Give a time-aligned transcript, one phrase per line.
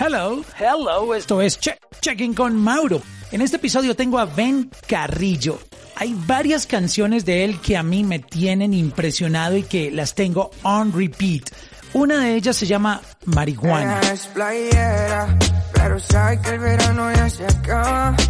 [0.00, 3.02] Hello, hello, esto es Check, Checking con Mauro.
[3.32, 5.58] En este episodio tengo a Ben Carrillo.
[5.96, 10.52] Hay varias canciones de él que a mí me tienen impresionado y que las tengo
[10.62, 11.50] on repeat.
[11.94, 14.00] Una de ellas se llama Marihuana.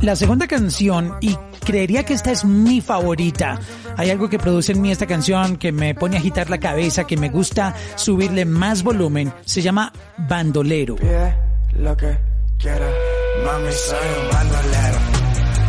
[0.01, 3.61] La segunda canción, y creería que esta es mi favorita.
[3.99, 7.07] Hay algo que produce en mí esta canción que me pone a agitar la cabeza,
[7.07, 9.35] que me gusta subirle más volumen.
[9.45, 10.97] Se llama Bandolero.
[11.75, 12.19] Lo que
[13.45, 14.99] Mami, soy un bandolero.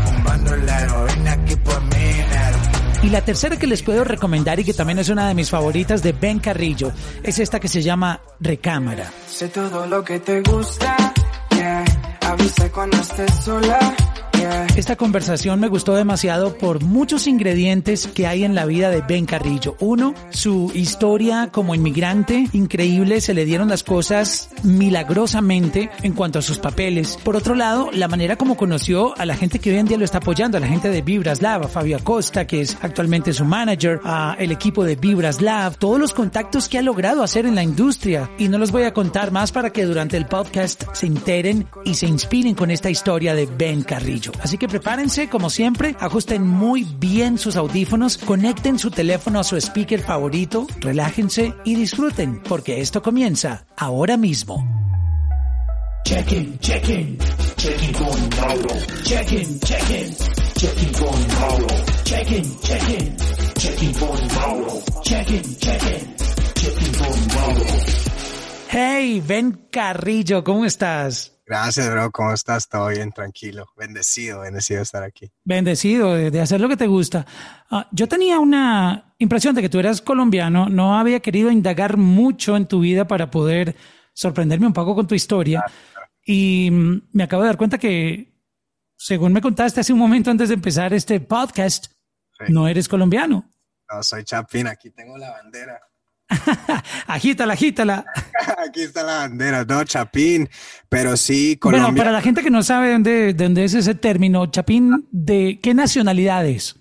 [0.10, 1.06] Un bandolero.
[1.16, 2.10] Vine aquí por mi
[3.02, 6.04] y la tercera que les puedo recomendar y que también es una de mis favoritas
[6.04, 6.92] de Ben Carrillo
[7.24, 9.10] es esta que se llama Recámara.
[9.26, 11.14] Sé todo lo que te gusta,
[12.22, 13.80] avisa cuando estés sola.
[14.80, 19.26] Esta conversación me gustó demasiado por muchos ingredientes que hay en la vida de Ben
[19.26, 19.76] Carrillo.
[19.80, 26.42] Uno, su historia como inmigrante, increíble, se le dieron las cosas milagrosamente en cuanto a
[26.42, 27.18] sus papeles.
[27.24, 30.06] Por otro lado, la manera como conoció a la gente que hoy en día lo
[30.06, 33.44] está apoyando, a la gente de Vibras Lab, a Fabio Acosta, que es actualmente su
[33.44, 37.56] manager, a el equipo de Vibras Lab, todos los contactos que ha logrado hacer en
[37.56, 38.30] la industria.
[38.38, 41.96] Y no los voy a contar más para que durante el podcast se enteren y
[41.96, 44.29] se inspiren con esta historia de Ben Carrillo.
[44.42, 49.56] Así que prepárense, como siempre, ajusten muy bien sus audífonos, conecten su teléfono a su
[49.56, 54.68] speaker favorito, relájense y disfruten, porque esto comienza ahora mismo.
[56.06, 57.18] Check-in, check-in,
[57.58, 58.76] check-in con Mauro.
[59.04, 60.16] Check-in, check-in,
[60.56, 61.68] check-in con Mauro.
[62.04, 63.16] Check-in, check-in,
[63.56, 64.84] check-in con Mauro.
[65.04, 66.16] Check-in, check-in,
[66.56, 67.66] check-in con Mauro.
[68.70, 71.39] Hey, Ben Carrillo, ¿cómo estás?
[71.50, 72.12] Gracias, bro.
[72.12, 72.70] ¿Cómo estás?
[72.70, 73.66] Todo bien, tranquilo.
[73.76, 75.32] Bendecido, bendecido de estar aquí.
[75.44, 77.26] Bendecido de, hacer lo que te gusta.
[77.72, 80.70] Ah, yo tenía una impresión de que tú eras colombiano.
[80.70, 83.76] No había querido indagar mucho en tu vida para poder
[84.14, 85.64] sorprenderme un poco con tu historia.
[86.24, 88.32] Y mm, me acabo de dar cuenta que,
[88.96, 91.88] según me contaste hace un momento antes de empezar este podcast,
[92.50, 93.50] no eres colombiano.
[93.92, 94.68] No, soy Chapín.
[94.68, 95.82] Aquí tengo la bandera.
[97.08, 98.06] agítala, agítala.
[98.68, 100.50] Aquí está la bandera, no, Chapín,
[100.88, 101.88] pero sí Colombia.
[101.88, 105.74] Bueno, para la gente que no sabe dónde, dónde es ese término, Chapín, ¿de qué
[105.74, 106.76] nacionalidad es?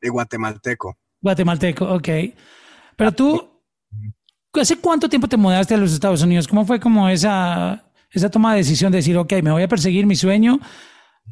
[0.00, 0.96] De guatemalteco.
[1.20, 2.08] Guatemalteco, ok.
[2.96, 3.62] Pero tú,
[4.54, 6.46] ¿hace cuánto tiempo te mudaste a los Estados Unidos?
[6.46, 10.06] ¿Cómo fue como esa, esa toma de decisión de decir, ok, me voy a perseguir
[10.06, 10.60] mi sueño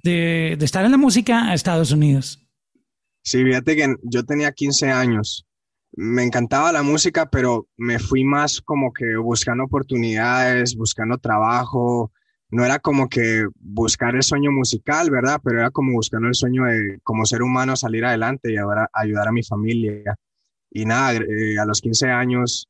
[0.02, 2.40] de, de estar en la música a Estados Unidos?
[3.22, 5.46] Sí, fíjate que yo tenía 15 años
[6.02, 12.10] me encantaba la música, pero me fui más como que buscando oportunidades, buscando trabajo.
[12.48, 15.42] No era como que buscar el sueño musical, ¿verdad?
[15.44, 19.28] Pero era como buscando el sueño de como ser humano salir adelante y ahora ayudar
[19.28, 20.16] a mi familia.
[20.70, 22.66] Y nada, eh, a los 15 años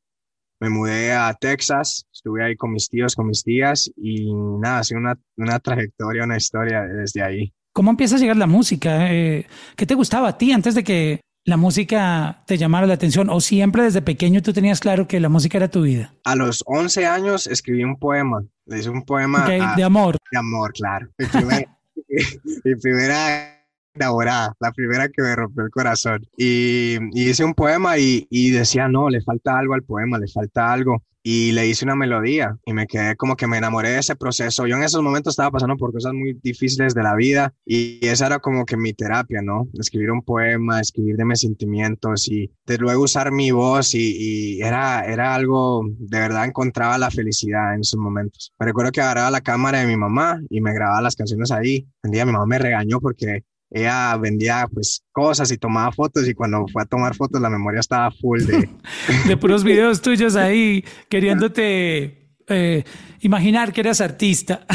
[0.58, 4.84] me mudé a Texas, estuve ahí con mis tíos, con mis tías y nada, ha
[4.84, 7.52] sido una, una trayectoria, una historia desde ahí.
[7.72, 9.12] ¿Cómo empieza a llegar la música?
[9.12, 13.30] Eh, ¿Qué te gustaba a ti antes de que la música te llamara la atención
[13.30, 16.14] o siempre desde pequeño tú tenías claro que la música era tu vida?
[16.24, 20.16] A los 11 años escribí un poema, le hice un poema de amor.
[20.30, 21.08] De amor, claro.
[21.18, 23.59] Mi, primera
[23.94, 26.26] enamorada, la primera que me rompió el corazón.
[26.36, 30.72] Y, hice un poema y, y decía, no, le falta algo al poema, le falta
[30.72, 34.16] algo y le hice una melodía y me quedé como que me enamoré de ese
[34.16, 34.66] proceso.
[34.66, 38.26] Yo en esos momentos estaba pasando por cosas muy difíciles de la vida y esa
[38.26, 39.68] era como que mi terapia, ¿no?
[39.74, 45.04] Escribir un poema, escribir de mis sentimientos y de luego usar mi voz y, era,
[45.04, 48.52] era algo, de verdad encontraba la felicidad en esos momentos.
[48.58, 51.86] Me recuerdo que agarraba la cámara de mi mamá y me grababa las canciones ahí.
[52.02, 56.34] Un día mi mamá me regañó porque ella vendía pues cosas y tomaba fotos y
[56.34, 58.68] cuando fue a tomar fotos la memoria estaba full de...
[59.28, 62.84] de puros videos tuyos ahí queriéndote eh,
[63.20, 64.66] imaginar que eras artista.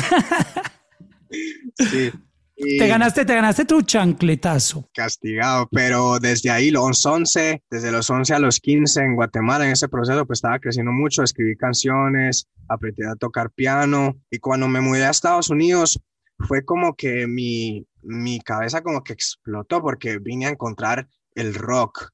[1.78, 2.11] sí.
[2.57, 4.89] Te ganaste, te ganaste tu chancletazo.
[4.94, 9.72] Castigado, pero desde ahí, los 11, desde los 11 a los 15 en Guatemala, en
[9.72, 14.79] ese proceso, pues estaba creciendo mucho, escribí canciones, aprendí a tocar piano y cuando me
[14.79, 16.00] mudé a Estados Unidos,
[16.48, 22.10] fue como que mi, mi cabeza como que explotó porque vine a encontrar el rock,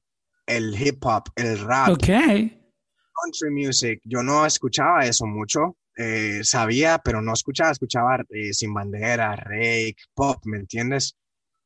[0.46, 2.58] el hip hop, el rap, okay.
[3.22, 4.00] country music.
[4.04, 9.96] Yo no escuchaba eso mucho, eh, sabía, pero no escuchaba, escuchaba eh, Sin Bandera, Rake,
[10.14, 11.16] pop, ¿me entiendes?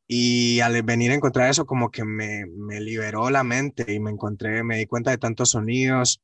[0.09, 4.11] Y al venir a encontrar eso como que me, me liberó la mente y me
[4.11, 6.23] encontré, me di cuenta de tantos sonidos.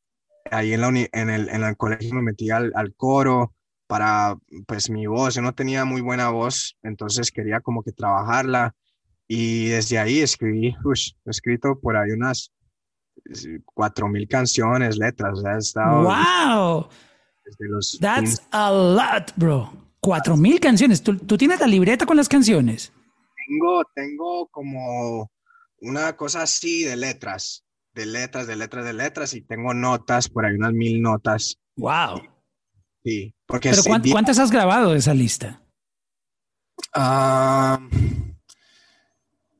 [0.50, 3.55] Ahí en, la en, el, en el colegio me metí al, al coro,
[3.92, 5.34] para pues mi voz.
[5.34, 8.74] Yo no tenía muy buena voz, entonces quería como que trabajarla
[9.28, 12.50] y desde ahí escribí, he escrito por ahí unas
[13.66, 15.38] cuatro mil canciones, letras.
[15.38, 16.88] O sea, he estado ¡Wow!
[17.44, 19.70] Desde los That's a lot, bro.
[20.00, 21.02] Cuatro mil canciones.
[21.02, 22.94] ¿Tú, ¿Tú, tienes la libreta con las canciones?
[23.46, 25.30] Tengo, tengo como
[25.82, 30.46] una cosa así de letras, de letras, de letras, de letras, y tengo notas, por
[30.46, 31.58] ahí unas mil notas.
[31.76, 32.31] Wow.
[33.04, 33.70] Sí, porque...
[33.70, 35.62] ¿Pero cuántas has grabado de esa lista?
[36.96, 37.88] Uh,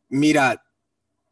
[0.09, 0.63] mira,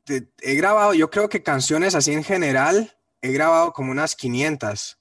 [0.04, 4.98] te, he grabado, yo creo que canciones así en general, he grabado como unas 500,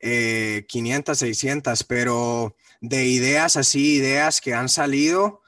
[0.00, 5.42] eh, 500, 600, pero de ideas así, ideas que han salido,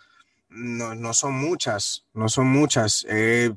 [0.48, 3.04] no, no son muchas, no son muchas.
[3.08, 3.52] Eh,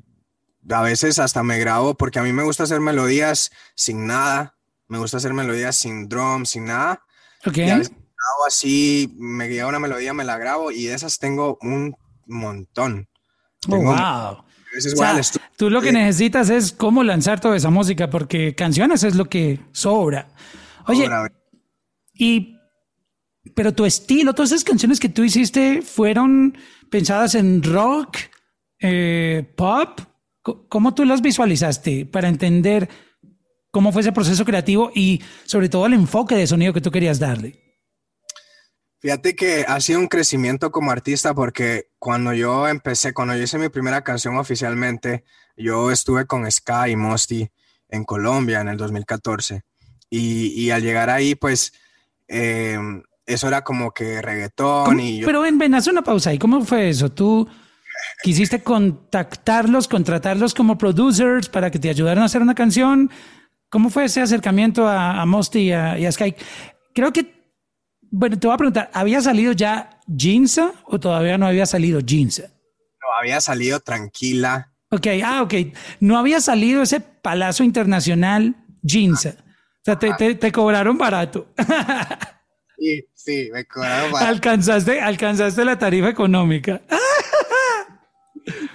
[0.68, 4.56] a veces hasta me grabo porque a mí me gusta hacer melodías sin nada,
[4.88, 7.04] me gusta hacer melodías sin drum, sin nada.
[7.46, 7.56] Ok.
[7.58, 11.18] Y a veces grabo así, me guía una melodía, me la grabo y de esas
[11.18, 11.94] tengo un
[12.26, 13.08] montón.
[13.66, 14.44] Oh, Tengo- wow.
[14.76, 15.20] O sea,
[15.56, 19.58] tú lo que necesitas es cómo lanzar toda esa música, porque canciones es lo que
[19.72, 20.28] sobra.
[20.86, 21.32] Oye, Ahora,
[22.12, 22.54] y
[23.54, 26.56] pero tu estilo, todas esas canciones que tú hiciste fueron
[26.90, 28.18] pensadas en rock,
[28.80, 30.00] eh, pop.
[30.42, 32.88] ¿Cómo tú las visualizaste para entender
[33.70, 37.18] cómo fue ese proceso creativo y sobre todo el enfoque de sonido que tú querías
[37.18, 37.68] darle?
[39.00, 43.58] Fíjate que ha sido un crecimiento como artista porque cuando yo empecé, cuando yo hice
[43.58, 45.24] mi primera canción oficialmente,
[45.56, 47.48] yo estuve con Sky y Mosty
[47.88, 49.62] en Colombia en el 2014.
[50.10, 51.72] Y, y al llegar ahí, pues,
[52.26, 52.78] eh,
[53.24, 55.00] eso era como que reggaetón ¿Cómo?
[55.00, 55.26] y yo...
[55.26, 56.38] Pero ven, ven, haz una pausa ahí.
[56.38, 57.10] ¿Cómo fue eso?
[57.10, 57.46] ¿Tú
[58.22, 63.10] quisiste contactarlos, contratarlos como producers para que te ayudaran a hacer una canción?
[63.70, 66.34] ¿Cómo fue ese acercamiento a, a Mosty y a, y a Sky?
[66.94, 67.34] Creo que,
[68.10, 72.44] bueno, te voy a preguntar, ¿había salido ya Jinza o todavía no había salido Jinza?
[73.00, 74.72] no había salido tranquila.
[74.90, 75.54] Ok, ah, ok.
[76.00, 78.54] No había salido ese palazo internacional
[78.86, 79.34] Jinza.
[79.40, 81.52] O sea, te, te- te cobraron barato.
[82.78, 84.28] Sí, sí, me cobraron para...
[84.28, 86.80] alcanzaste, alcanzaste la tarifa económica.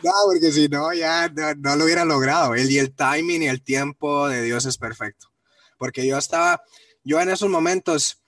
[0.04, 2.56] No, porque si no, ya no, no lo hubiera logrado.
[2.56, 5.28] El, y el timing y el tiempo de Dios es perfecto.
[5.78, 6.62] Porque yo estaba,
[7.04, 8.22] yo en esos momentos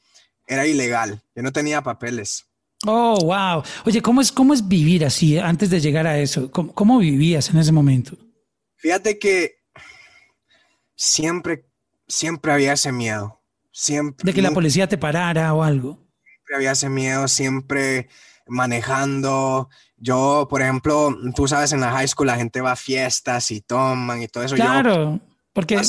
[0.48, 2.46] era ilegal, yo no tenía papeles.
[2.86, 3.64] Oh, wow.
[3.86, 6.52] Oye, ¿cómo es, cómo es vivir así antes de llegar a eso?
[6.52, 8.18] ¿Cómo, cómo vivías en ese momento?
[8.76, 9.56] Fíjate que
[10.96, 11.66] siempre,
[12.08, 13.42] siempre había ese miedo.
[13.72, 16.00] Siempre, De que la policía te parara o algo.
[16.56, 18.08] había ese miedo, siempre
[18.48, 19.70] manejando.
[19.98, 23.62] Yo, por ejemplo, tú sabes, en la high school la gente va a fiestas y
[23.62, 24.56] toman y todo eso.
[24.56, 25.20] Yo, Claro,
[25.54, 25.82] porque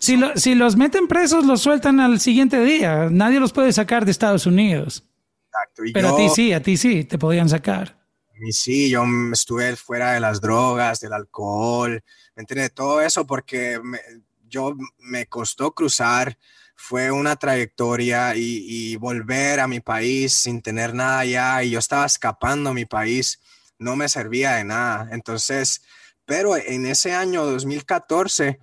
[0.00, 3.08] si, lo- si los meten presos, los sueltan al siguiente día.
[3.10, 5.04] Nadie los puede sacar de Estados Unidos.
[5.46, 7.98] exacto, y Pero a ti sí, a ti sí, te podían sacar.
[8.42, 12.02] Y sí, yo estuve fuera de las drogas, del alcohol,
[12.34, 12.72] ¿me entiendes?
[12.72, 14.00] Todo eso porque me-
[14.48, 16.38] yo me costó cruzar,
[16.82, 22.06] fue una trayectoria y, volver a mi país sin tener nada allá y yo estaba
[22.06, 23.38] escapando a mi país,
[23.78, 25.08] no me servía de nada.
[25.12, 25.82] Entonces,
[26.24, 28.58] pero en ese año 2014,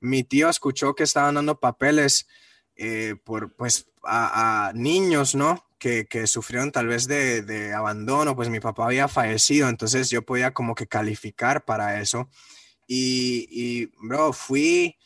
[0.00, 2.28] mi tío escuchó que estaban dando papeles
[2.76, 5.66] eh, por, pues, a, a niños, ¿no?
[5.78, 10.22] Que, que sufrieron tal vez de, de abandono, pues mi papá había fallecido, entonces yo
[10.22, 12.28] podía como que calificar para eso.
[12.86, 14.98] Y, y, bro, fui,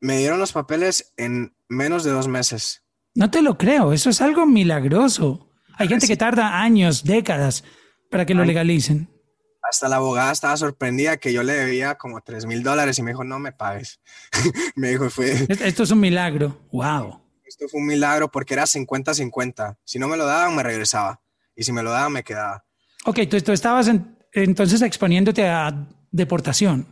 [0.00, 2.82] me dieron los papeles en menos de dos meses.
[3.14, 5.48] No te lo creo, eso es algo milagroso.
[5.76, 6.12] Hay gente Sí.
[6.12, 7.64] que tarda años, décadas,
[8.10, 8.48] para que lo Ay.
[8.48, 9.08] legalicen.
[9.62, 13.10] Hasta la abogada estaba sorprendida que yo le debía como tres mil dólares y me
[13.12, 14.00] dijo, no me pagues.
[14.76, 16.60] me dijo, fue, Es- Esto es un milagro.
[16.72, 17.20] Wow.
[17.44, 19.76] esto fue un milagro porque era 50-50.
[19.84, 21.20] Si no me lo daban, me regresaba.
[21.56, 22.64] Y si me lo daban, me quedaba.
[23.06, 26.86] Ok, tú, tú estabas en- entonces exponiéndote a deportación.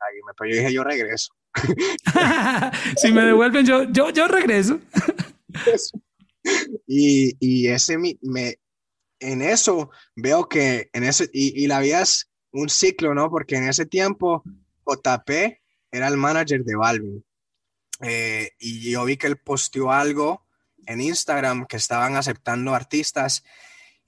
[0.00, 1.32] Ahí me, pero yo dije, yo regreso.
[2.96, 4.80] si me devuelven, yo, yo, yo regreso.
[6.88, 8.16] Y, y ese me,
[9.20, 13.30] en eso veo que en ese, y, y la vida es un ciclo, ¿no?
[13.30, 14.42] Porque en ese tiempo
[14.84, 15.30] JP
[15.92, 17.24] era el manager de Balvin.
[18.00, 20.44] Eh, y yo vi que él posteó algo
[20.86, 23.44] en Instagram que estaban aceptando artistas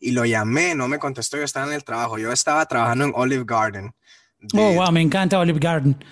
[0.01, 3.13] y lo llamé, no me contestó, yo estaba en el trabajo, yo estaba trabajando en
[3.15, 3.95] Olive Garden.
[4.41, 6.05] de- Oh, wow, me encanta Olive Garden.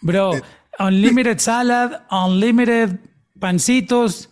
[0.00, 0.32] Bro,
[0.78, 2.98] unlimited salad, unlimited
[3.38, 4.30] pancitos,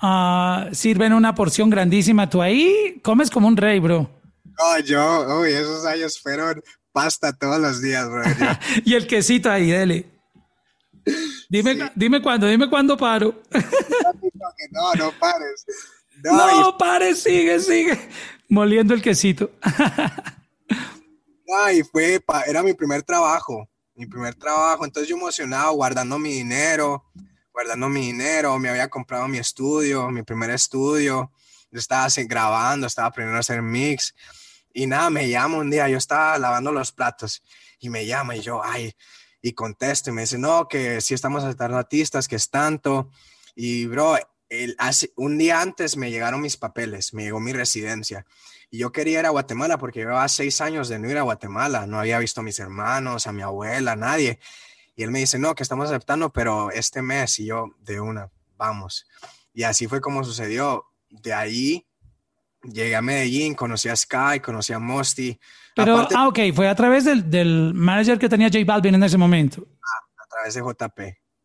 [0.00, 2.28] ah, sirven una porción grandísima.
[2.28, 4.10] Tú ahí comes como un rey, bro.
[4.44, 8.22] No, yo, uy, esos años fueron pasta todos los días, bro.
[8.84, 10.06] Y el quesito ahí, dele.
[11.48, 13.42] Dime, dime cuándo, dime cuándo paro.
[14.70, 15.64] no, no pares.
[16.22, 17.98] No, y No, pare, sigue, sigue.
[18.48, 19.50] Moliendo el quesito.
[21.64, 23.68] Ay, fue, era mi primer trabajo,
[24.00, 27.04] mi primer trabajo, entonces yo emocionado, guardando mi dinero,
[27.52, 31.30] guardando mi dinero, me había comprado mi estudio, mi primer estudio,
[31.70, 34.14] estaba grabando, estaba aprendiendo a hacer mix.
[34.72, 37.42] Y nada, me llama un día, yo estaba lavando los platos
[37.78, 38.94] y me llama y yo, ay,
[39.42, 43.10] y contesto y me dice, no, que si estamos aceptando artistas, que es tanto.
[43.54, 44.16] Y bro,
[44.48, 48.24] el, hace, un día antes me llegaron mis papeles, me llegó mi residencia.
[48.70, 51.86] Y yo quería ir a Guatemala porque llevaba seis años de no ir a Guatemala,
[51.86, 54.38] no había visto a mis hermanos, a mi abuela, a nadie.
[54.94, 58.30] Y él me dice, no, que estamos aceptando, pero este mes y yo de una,
[58.56, 59.06] vamos.
[59.52, 60.84] Y así fue como sucedió.
[61.08, 61.86] De ahí
[62.62, 65.38] llegué a Medellín, conocí a Sky, conocí a Mosty.
[65.74, 69.16] Pero, ah, ok, fue a través del, del, manager que tenía J Balvin en ese
[69.16, 69.66] momento.
[70.18, 71.00] a través de JP,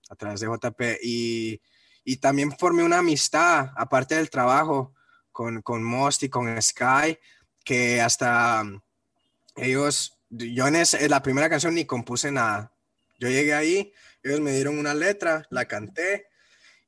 [0.09, 0.81] a través de JP.
[1.03, 1.61] Y,
[2.03, 4.94] y también formé una amistad, aparte del trabajo,
[5.35, 7.19] con, con Mosty, con Sky,
[7.65, 8.63] que hasta
[9.57, 12.71] ellos, yo en, en la primera canción ni compuse nada.
[13.19, 13.91] Yo llegué ahí,
[14.23, 16.27] ellos me dieron una letra, la canté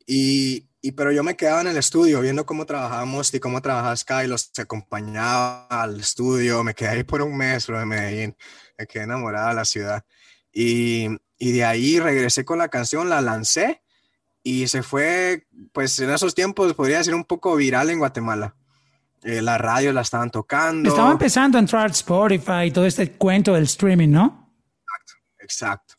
[0.06, 3.98] y, y, pero yo me quedaba en el estudio viendo cómo trabajábamos y cómo trabajaba
[3.98, 8.38] Sky, los acompañaba al estudio, me quedé ahí por un mes, lo de Medellín,
[8.78, 10.06] me quedé enamorada de la ciudad.
[10.54, 13.84] Y, y de ahí regresé con la canción, la lancé
[14.50, 18.56] y se fue, pues en esos tiempos podría ser un poco viral en Guatemala.
[19.24, 20.90] Eh, la radio la estaban tocando.
[20.90, 24.56] Estaba empezando a entrar Spotify y todo este cuento del streaming, ¿no?
[24.80, 25.96] Exacto, exacto.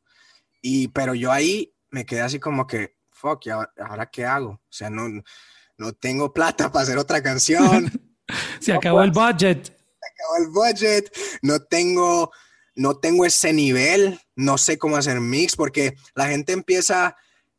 [0.63, 4.53] Y, pero yo ahí me quedé así como que, fuck, ¿y ahora, qué hago?
[4.53, 5.23] O sea, no,
[5.77, 7.93] no tengo plata para hacer otra canción.
[8.61, 9.67] se acabó el budget.
[9.67, 11.15] Se acabó el budget.
[11.43, 12.33] No tengo,
[12.75, 14.19] no tengo ese nivel.
[14.37, 17.15] No sé cómo hacer mix porque la gente empieza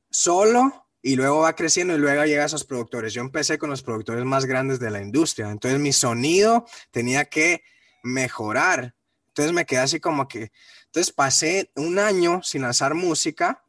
[0.09, 3.13] solo y luego va creciendo y luego llega a esos productores.
[3.13, 5.49] Yo empecé con los productores más grandes de la industria.
[5.49, 7.63] Entonces mi sonido tenía que
[8.03, 8.95] mejorar.
[9.27, 10.51] Entonces me quedé así como que,
[10.85, 13.63] entonces pasé un año sin lanzar música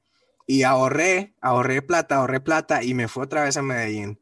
[0.46, 4.18] y ahorré, ahorré plata, ahorré plata y me fui otra vez a Medellín.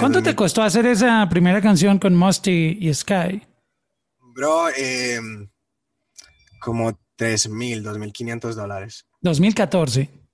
[0.00, 3.42] ¿Cuánto te costó hacer esa primera canción con Musty y Sky?
[4.20, 5.48] Bro, em,
[6.60, 9.06] como 3 mil, 2.500 dólares.
[9.20, 10.25] 2014.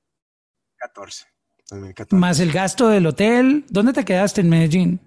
[0.83, 1.27] 14,
[1.71, 2.17] 2014.
[2.21, 3.65] Más el gasto del hotel.
[3.69, 5.01] ¿Dónde te quedaste en Medellín?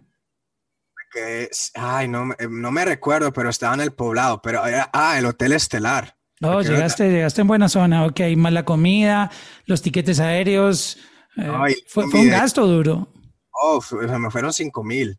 [1.75, 6.17] ay, no, no me recuerdo, pero estaba en el poblado, pero ah, el Hotel Estelar.
[6.41, 9.31] Oh, llegaste, llegaste en buena zona, ok, más la comida,
[9.65, 10.97] los tiquetes aéreos,
[11.37, 13.07] eh, fue, un gasto duro.
[13.51, 13.81] Oh,
[14.19, 15.17] me fueron cinco mil.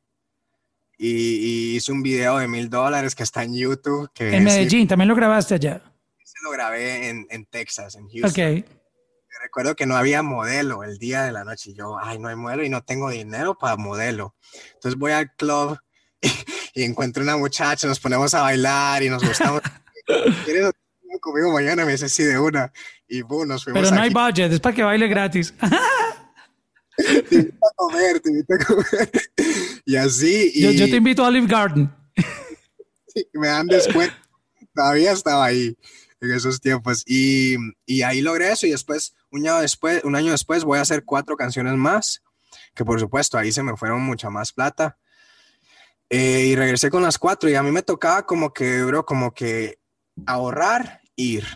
[0.99, 4.11] Y, hice un video de mil dólares que está en YouTube.
[4.19, 5.83] en Medellín, también lo grabaste allá.
[6.25, 8.31] Se lo grabé en, en, Texas, en Houston.
[8.31, 8.67] Ok.
[9.47, 12.35] Recuerdo que no había modelo el día de la noche y yo, ay, no hay
[12.35, 14.35] modelo y no tengo dinero para modelo.
[14.75, 15.79] Entonces voy al club
[16.21, 16.29] y,
[16.75, 19.63] y encuentro una muchacha, nos ponemos a bailar y nos gustamos.
[20.45, 20.73] ¿Quieres
[21.21, 22.73] conmigo mañana, me dice sí de una.
[23.07, 23.83] Y boom, nos fuimos.
[23.83, 25.55] Pero no hay budget, es para que baile gratis.
[26.97, 29.11] te invito a comer, te invito a comer.
[29.85, 30.51] Y así.
[30.57, 30.63] Y...
[30.63, 31.89] Yo, yo, te invito a Olive Garden.
[33.33, 34.17] me dan descuento.
[34.75, 35.77] Todavía estaba ahí
[36.21, 37.03] en esos tiempos.
[37.07, 38.67] Y, y, ahí logré eso.
[38.67, 42.23] Y después un, año después, un año después, voy a hacer cuatro canciones más.
[42.75, 44.99] Que por supuesto, ahí se me fueron mucha más plata.
[46.09, 47.49] Eh, y regresé con las cuatro.
[47.49, 49.79] Y a mí me tocaba como que, bro, como que
[50.27, 51.47] ahorrar ir,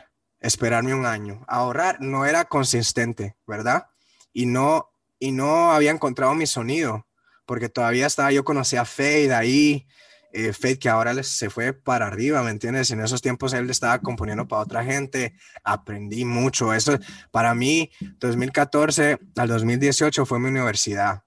[0.40, 1.44] esperarme un año.
[1.46, 3.86] Ahorrar no era consistente, ¿verdad?
[4.32, 7.06] Y no, y no había encontrado mi sonido,
[7.46, 9.86] porque todavía estaba, yo conocí a Fade ahí,
[10.32, 12.90] eh, Fade que ahora se fue para arriba, ¿me entiendes?
[12.90, 15.34] En esos tiempos él estaba componiendo para otra gente,
[15.64, 16.72] aprendí mucho.
[16.72, 16.99] Eso,
[17.30, 21.22] para mí, 2014 al 2018 fue mi universidad,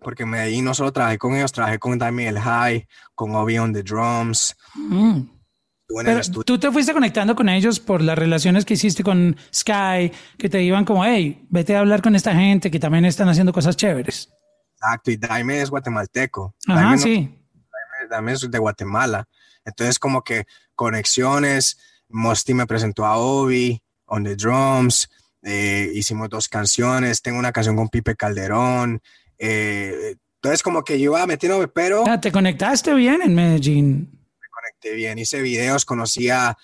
[0.00, 3.82] porque ahí no solo trabajé con ellos, trabajé con Daniel High, con Obi on the
[3.82, 4.56] Drums.
[4.74, 5.36] Mm.
[6.04, 10.48] Pero tú te fuiste conectando con ellos por las relaciones que hiciste con Sky, que
[10.48, 13.76] te iban como, hey, vete a hablar con esta gente que también están haciendo cosas
[13.76, 14.28] chéveres.
[14.72, 16.54] Exacto, y Daime es guatemalteco.
[16.66, 17.35] Ajá, sí.
[18.08, 19.28] Daime, es de Guatemala.
[19.64, 25.08] Entonces, como que conexiones, Mosti me presentó a Obi, On the Drums,
[25.42, 29.00] eh, hicimos dos canciones, tengo una canción con Pipe Calderón.
[29.38, 32.04] Eh, entonces, como que yo iba metiéndome, pero...
[32.06, 34.16] Ah, te conectaste bien en Medellín
[34.94, 35.18] bien.
[35.18, 36.56] Hice videos, conocí a,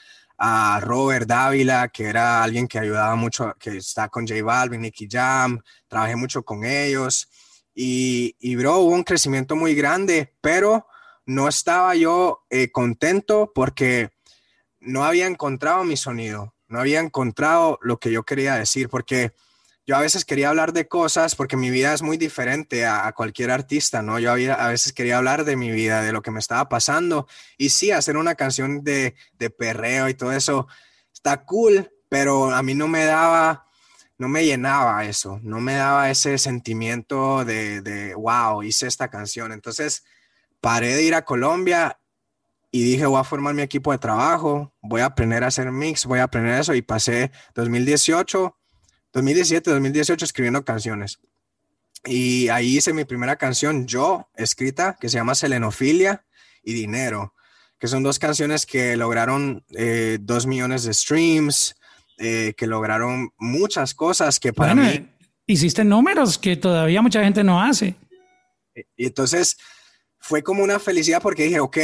[0.81, 5.61] Robert Dávila, que era alguien que ayudaba mucho, que está con J Balvin, Nicky Jam,
[5.87, 7.29] trabajé mucho con ellos.
[7.77, 10.89] Y, y bro, hubo un crecimiento muy grande, pero
[11.27, 14.11] no estaba yo eh, contento porque
[14.81, 19.33] no había encontrado mi sonido, no había encontrado lo que yo quería decir, porque
[19.87, 23.51] yo a veces quería hablar de cosas porque mi vida es muy diferente a, cualquier
[23.51, 24.19] artista, ¿no?
[24.19, 27.27] Yo a veces quería hablar de mi vida, de lo que me estaba pasando.
[27.59, 30.69] Y sí, hacer una canción de, de perreo y todo eso
[31.13, 33.67] está cool, pero a mí no me daba,
[34.19, 39.51] no me llenaba eso, no me daba ese sentimiento de, de wow, hice esta canción.
[39.51, 40.05] Entonces,
[40.63, 41.99] paré de ir a Colombia
[42.71, 46.07] y dije, voy a formar mi equipo de trabajo, voy a aprender a hacer mix,
[46.07, 48.57] voy a aprender eso y pasé 2018,
[49.13, 51.19] 2017, 2018 escribiendo canciones.
[52.07, 56.25] Y ahí hice mi primera canción yo, escrita, que se llama Selenofilia
[56.63, 57.35] y Dinero,
[57.79, 61.75] que son dos canciones que lograron eh, dos millones de streams,
[62.19, 65.09] eh, que lograron muchas cosas que para mí...
[65.45, 67.97] Hiciste números que todavía mucha gente no hace.
[68.97, 69.59] Y entonces
[70.23, 71.79] fue como una felicidad porque dije, ok,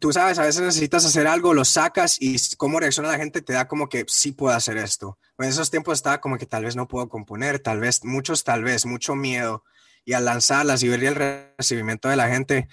[0.00, 3.52] tú sabes, a veces necesitas hacer algo, lo sacas y cómo reacciona la gente te
[3.52, 5.18] da como que sí puedo hacer esto.
[5.38, 8.64] En esos tiempos estaba como que tal vez no puedo componer, tal vez, muchos tal
[8.64, 9.62] vez, mucho miedo.
[10.06, 12.66] Y al lanzarlas y ver el recibimiento de la gente,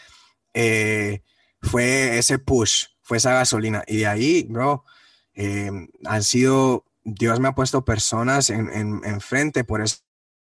[0.54, 1.22] eh,
[1.62, 3.84] fue ese push, fue esa gasolina.
[3.88, 4.86] Y de ahí, bro,
[5.34, 5.70] eh,
[6.06, 9.98] han sido, Dios me ha puesto personas en, en, frente por esa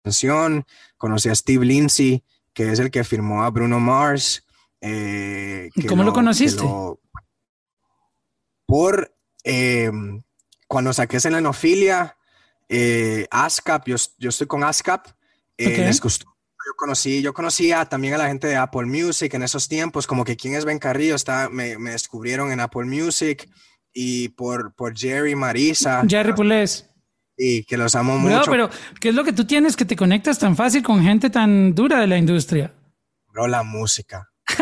[0.03, 0.67] canción.
[0.97, 4.45] Conocí a Steve Lindsay, que es el que firmó a Bruno Mars.
[4.81, 6.65] Eh, ¿Cómo lo, conociste?
[8.67, 9.91] por eh,
[10.69, 12.17] cuando saqué Selenofilia,
[12.69, 15.09] eh, ASCAP, yo, yo, estoy con ASCAP,
[15.59, 16.27] eh, les gustó.
[16.27, 20.25] Yo conocí, yo conocía también a la gente de Apple Music en esos tiempos, como
[20.25, 23.51] que quién es Ben Carrillo, está, me, me descubrieron en Apple Music
[23.93, 26.05] y por, por Jerry Marisa.
[26.07, 26.90] Jerry Pules.
[27.43, 28.51] Y que los amo mucho.
[28.51, 28.69] pero
[29.01, 31.99] ¿qué es lo que tú tienes que te conectas tan fácil con gente tan dura
[31.99, 32.71] de la industria?
[33.33, 34.29] Bro, la música.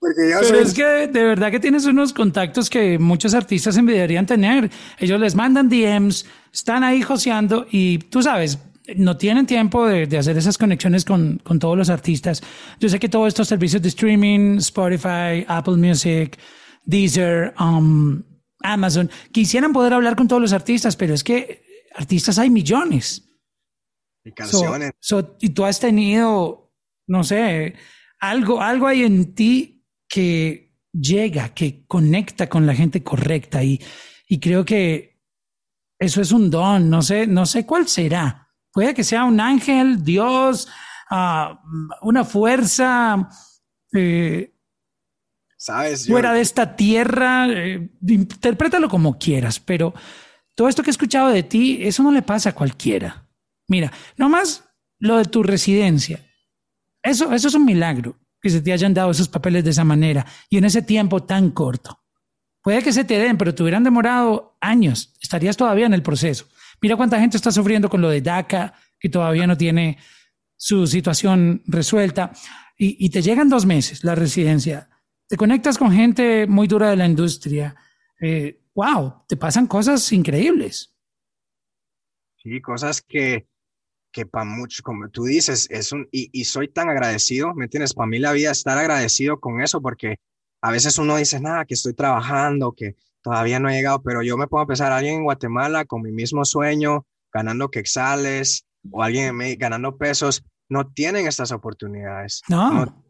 [0.00, 4.68] Pero es que de verdad que tienes unos contactos que muchos artistas envidiarían tener.
[4.98, 8.58] Ellos les mandan DMs, están ahí joseando y tú sabes,
[8.96, 12.42] no tienen tiempo de, hacer esas conexiones con, con, todos los artistas.
[12.80, 16.36] Yo sé que todos estos servicios de streaming, Spotify, Apple Music,
[16.84, 18.24] Deezer, um,
[18.62, 21.62] Amazon, quisieran poder hablar con todos los artistas, pero es que
[21.94, 23.28] artistas hay millones.
[24.24, 24.92] Y canciones.
[25.40, 26.72] y tú has tenido,
[27.08, 27.74] no sé,
[28.20, 33.80] algo, algo hay en ti que llega, que conecta con la gente correcta y,
[34.28, 35.20] y creo que
[35.98, 38.48] eso es un don, no sé, no sé cuál será.
[38.72, 40.68] Puede que sea un ángel, Dios,
[41.10, 41.56] uh,
[42.02, 43.28] una fuerza
[43.92, 44.51] eh,
[45.62, 46.08] ¿Sabes?
[46.08, 47.46] fuera de esta tierra.
[47.48, 49.94] Eh, interprétalo como quieras, pero
[50.56, 53.28] todo esto que he escuchado de ti, eso no le pasa a cualquiera.
[53.68, 54.64] Mira, nomás
[54.98, 56.18] lo de tu residencia.
[57.00, 60.26] Eso, eso es un milagro, que se te hayan dado esos papeles de esa manera
[60.50, 62.00] y en ese tiempo tan corto.
[62.60, 65.14] Puede que se te den, pero te hubieran demorado años.
[65.20, 66.48] Estarías todavía en el proceso.
[66.80, 69.98] Mira cuánta gente está sufriendo con lo de DACA, que todavía no tiene
[70.56, 72.32] su situación resuelta.
[72.76, 74.88] Y, te llegan dos meses la residencia.
[75.32, 77.74] Te conectas con gente muy dura de la industria.
[78.74, 80.94] wow, eh, te pasan cosas increíbles.
[82.36, 83.48] Sí, cosas que
[84.12, 87.94] que para muchos, como tú dices, es un, y, y, soy tan agradecido, ¿me entiendes?
[87.94, 90.16] Para mí la vida es estar agradecido con eso, porque
[90.60, 94.36] a veces uno dice, nada, que estoy trabajando, que todavía no he llegado, pero yo
[94.36, 99.96] me puedo pensar, alguien en Guatemala con mi mismo sueño, ganando quexales, o alguien ganando
[99.96, 102.42] pesos, no tienen estas oportunidades.
[102.50, 102.84] No.
[102.84, 103.02] No,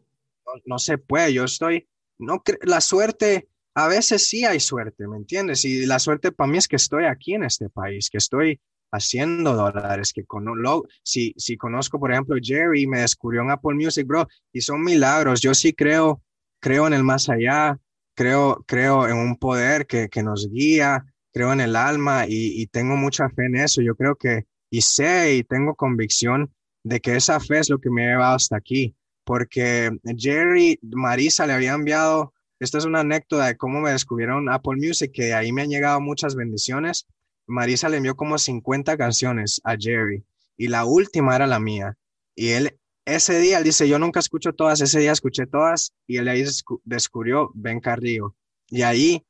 [0.65, 1.89] no, se puede, yo estoy,
[2.23, 5.65] no, la suerte, a veces sí hay suerte, ¿me entiendes?
[5.65, 8.59] Y la suerte para mí es que estoy aquí en este país, que estoy
[8.91, 13.73] haciendo dólares, que con, lo, si, si conozco, por ejemplo, Jerry, me descubrió en Apple
[13.73, 15.41] Music, bro, y son milagros.
[15.41, 16.21] Yo sí creo,
[16.59, 17.79] creo en el más allá,
[18.15, 22.67] creo, creo en un poder que, que nos guía, creo en el alma y, y,
[22.67, 23.81] tengo mucha fe en eso.
[23.81, 27.89] Yo creo que, y sé y tengo convicción de que esa fe es lo que
[27.89, 33.47] me ha llevado hasta aquí, porque Jerry, Marisa le había enviado, esta es una anécdota
[33.47, 37.07] de cómo me descubrieron Apple Music, que de ahí me han llegado muchas bendiciones
[37.47, 40.23] Marisa le envió como 50 canciones a Jerry
[40.57, 41.95] y la última era la mía.
[42.35, 46.17] Y él, ese día, él dice, yo nunca escucho todas, ese día escuché todas y
[46.17, 46.43] él ahí
[46.83, 48.35] descubrió Ben Carrillo.
[48.69, 49.23] Y ahí...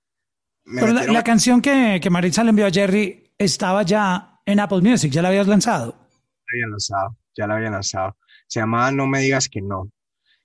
[0.66, 5.12] Pero la, canción que, que, Marisa le envió a Jerry estaba ya en Apple Music,
[5.12, 5.94] ¿ya la habías lanzado?
[5.98, 8.16] La había lanzado, ya la había lanzado.
[8.48, 9.92] Se llamaba No me digas que no.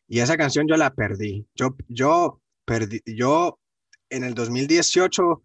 [0.06, 1.46] Y esa canción yo la perdí.
[1.54, 3.58] Yo, yo perdí, yo
[4.10, 5.42] en el 2018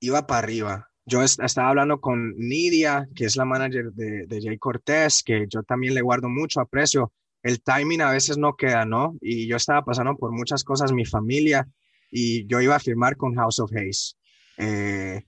[0.00, 4.58] iba para arriba yo estaba hablando con Nidia, que es la manager de, de Jay
[4.58, 7.12] Cortés, que yo también le guardo mucho aprecio.
[7.42, 9.16] El timing a veces no queda, ¿no?
[9.20, 11.68] Y yo estaba pasando por muchas cosas, mi familia,
[12.10, 14.16] y yo iba a firmar con House of Hayes.
[14.58, 15.22] Eh,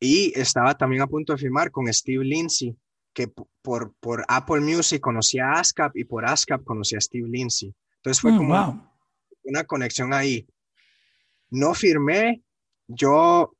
[0.00, 2.76] y estaba también a punto de firmar con Steve Lindsay,
[3.14, 3.28] que
[3.62, 7.74] por, por Apple Music conocía a ASCAP y por ASCAP conocía a Steve Lindsay.
[7.96, 8.92] Entonces fue mm, como
[9.44, 10.46] una conexión ahí.
[11.50, 12.42] No firmé,
[12.88, 13.56] yo,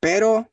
[0.00, 0.48] pero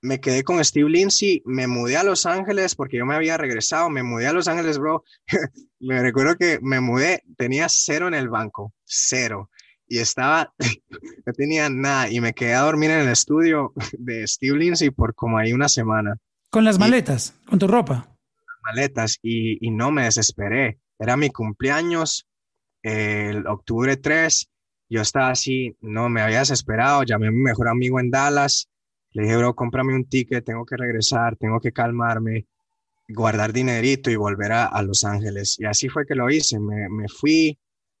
[0.00, 3.90] me quedé con Steve Lindsay, me mudé a Los Ángeles porque yo me había regresado,
[3.90, 5.04] me mudé a Los Ángeles, bro.
[5.80, 9.50] me recuerdo que me mudé, tenía cero en el banco, cero.
[9.86, 10.52] Y estaba,
[11.26, 15.14] no tenía nada y me quedé a dormir en el estudio de Steve Lindsay por
[15.14, 16.18] como ahí una semana.
[16.50, 17.34] ¿Con las maletas?
[17.46, 18.16] ¿Con tu ropa?
[18.62, 20.78] Maletas y, y no me desesperé.
[20.98, 22.26] Era mi cumpleaños,
[22.82, 24.48] el octubre 3.
[24.90, 27.02] Yo estaba así, no me había desesperado.
[27.02, 28.68] Llamé a mi mejor amigo en Dallas
[29.12, 32.46] le dije, bro, cómprame un ticket, tengo que regresar, tengo que calmarme,
[33.08, 35.56] guardar dinerito y volver a, Los Ángeles.
[35.58, 36.60] Y así fue que lo hice.
[36.60, 37.58] Me, me, fui,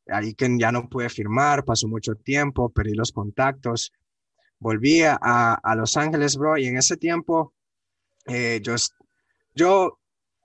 [0.08, 3.92] ahí que ya no pude firmar, pasó mucho tiempo, perdí los contactos.
[4.58, 5.16] Volví a,
[5.54, 7.54] a Los Ángeles, bro, y en ese tiempo
[8.28, 8.74] eh, yo,
[9.54, 9.98] yo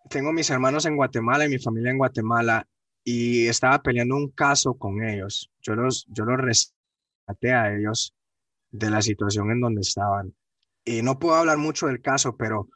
[0.09, 2.67] tengo mis hermanos en Guatemala y mi familia en Guatemala
[3.03, 5.51] y estaba peleando un caso con ellos.
[5.61, 8.15] Yo los, yo los rescaté a ellos
[8.71, 10.33] de la situación en donde estaban
[10.85, 12.67] y no puedo hablar mucho del caso, pero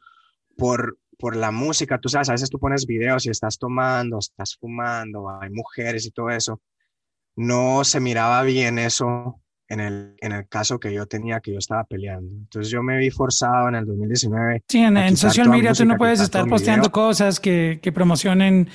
[0.56, 4.56] por, por la música, tú sabes, a veces tú pones videos y estás tomando, estás
[4.56, 6.60] fumando, hay mujeres y todo eso.
[7.36, 11.58] No se miraba bien eso en el, en el caso que yo tenía, que yo
[11.58, 12.30] estaba peleando.
[12.34, 14.64] Entonces yo me vi forzado en el 2019.
[14.68, 18.68] Sí, en, social media tú no puedes estar posteando cosas que, que promocionen,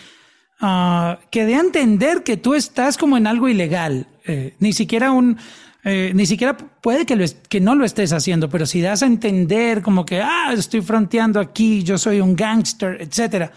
[0.62, 4.08] uh, que dé a entender que tú estás como en algo ilegal.
[4.26, 5.38] Eh, ni siquiera un,
[5.86, 9.06] eh, ni siquiera puede que, lo que no lo estés haciendo, pero si das a
[9.06, 13.52] entender como que, ah, estoy fronteando aquí, yo soy un gangster, etcétera,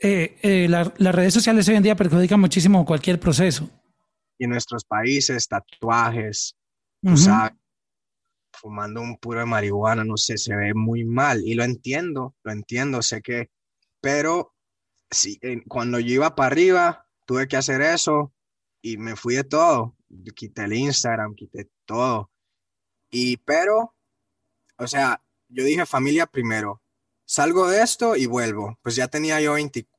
[0.00, 3.68] eh, eh, las redes sociales hoy en día perjudican muchísimo cualquier proceso.
[4.42, 6.56] Y en nuestros países, tatuajes,
[8.52, 11.46] fumando un puro de marihuana, no sé, se ve muy mal.
[11.46, 13.52] Y lo entiendo, lo entiendo, sé que,
[14.00, 14.52] pero
[15.08, 18.32] sí, cuando yo iba para arriba, tuve que hacer eso
[18.80, 19.94] y me fui de todo
[20.34, 22.32] quité el Instagram, quité todo.
[23.10, 23.94] Y pero,
[24.76, 26.82] o sea, yo dije familia primero.
[27.24, 28.76] Salgo de esto y vuelvo.
[28.82, 29.54] Pues ya tenía yo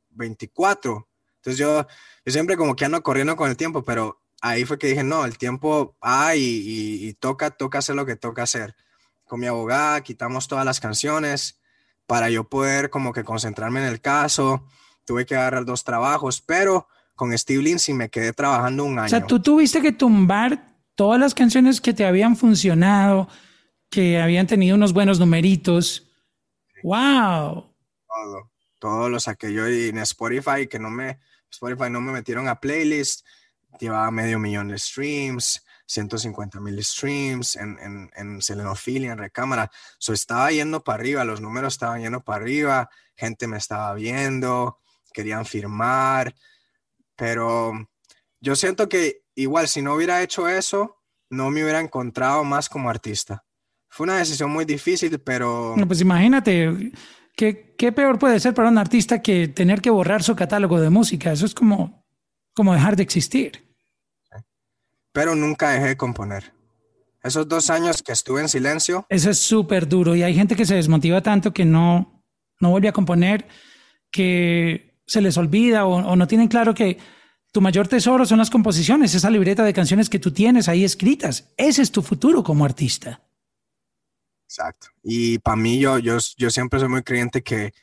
[0.10, 1.08] 24.
[1.38, 1.88] Entonces yo,
[2.26, 5.24] yo siempre como que ando corriendo con el tiempo, pero ahí fue que dije, no,
[5.24, 8.76] el tiempo hay y, toca, toca hacer lo que toca hacer.
[9.24, 11.62] Con mi abogada quitamos todas las canciones
[12.06, 14.68] para yo poder como que concentrarme en el caso.
[15.06, 19.06] Tuve que agarrar dos trabajos, pero con Steve Lindsay me quedé trabajando un año.
[19.06, 23.30] O sea, tú tuviste que tumbar todas las canciones que te habían funcionado,
[23.90, 26.12] que habían tenido unos buenos numeritos.
[26.84, 27.74] ¡Wow!
[28.08, 32.60] Todo, todo lo saqué yo en Spotify, que no me, Spotify no me metieron a
[32.60, 33.26] playlist,
[33.84, 39.70] llevaba medio millón de streams, 150 mil streams en, en, en Selenophilia, en Recámara.
[39.98, 44.80] So, estaba yendo para arriba, los números estaban yendo para arriba, gente me estaba viendo,
[45.14, 46.34] querían firmar,
[47.16, 47.74] pero
[48.40, 50.98] yo siento que igual si no hubiera hecho eso,
[51.30, 53.44] no me hubiera encontrado más como artista.
[53.90, 55.76] Fue una decisión muy difícil, pero...
[55.88, 56.92] pues imagínate,
[57.36, 60.90] ¿qué, ¿qué, peor puede ser para un artista que tener que borrar su catálogo de
[60.90, 61.32] música?
[61.32, 62.04] Eso es como,
[62.56, 63.73] como dejar de existir.
[65.14, 66.54] Pero nunca dejé de componer.
[67.24, 69.06] Esos dos años que estuve en silencio.
[69.08, 72.22] Eso es súper duro y hay gente que se desmotiva tanto que no,
[72.60, 73.48] no vuelve a componer,
[74.12, 76.98] que se les olvida o, no tienen claro que
[77.52, 81.54] tu mayor tesoro son las composiciones, esa libreta de canciones que tú tienes ahí escritas.
[81.56, 83.22] Ese es tu futuro como artista.
[84.46, 84.88] Exacto.
[85.04, 87.74] Y para mí, yo, yo, yo siempre soy muy creyente que,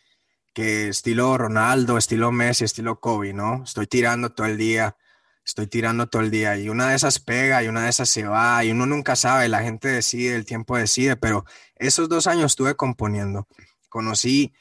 [0.52, 3.62] que estilo Ronaldo, estilo Messi, estilo Kobe, ¿no?
[3.64, 4.96] Estoy tirando todo el día,
[5.44, 8.24] estoy tirando todo el día y una de esas pega y una de esas se
[8.24, 11.44] va y uno nunca sabe, la gente decide, el tiempo decide, pero
[11.76, 13.48] esos dos años estuve componiendo.
[13.88, 14.52] Conocí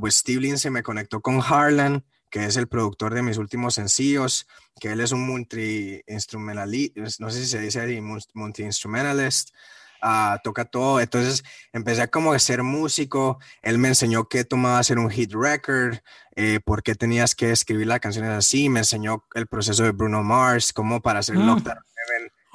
[0.00, 4.46] pues Steve Lindsay me conectó con Harlan, que es el productor de mis últimos sencillos,
[4.80, 8.00] que él es un multi-instrumentalista, no sé si se dice
[8.34, 9.50] multi-instrumentalist,
[10.04, 11.00] uh, toca todo.
[11.00, 15.32] Entonces empecé a como a ser músico, él me enseñó qué tomaba hacer un hit
[15.32, 15.96] record,
[16.36, 20.22] eh, por qué tenías que escribir las canciones así, me enseñó el proceso de Bruno
[20.22, 21.62] Mars, cómo para hacer mm.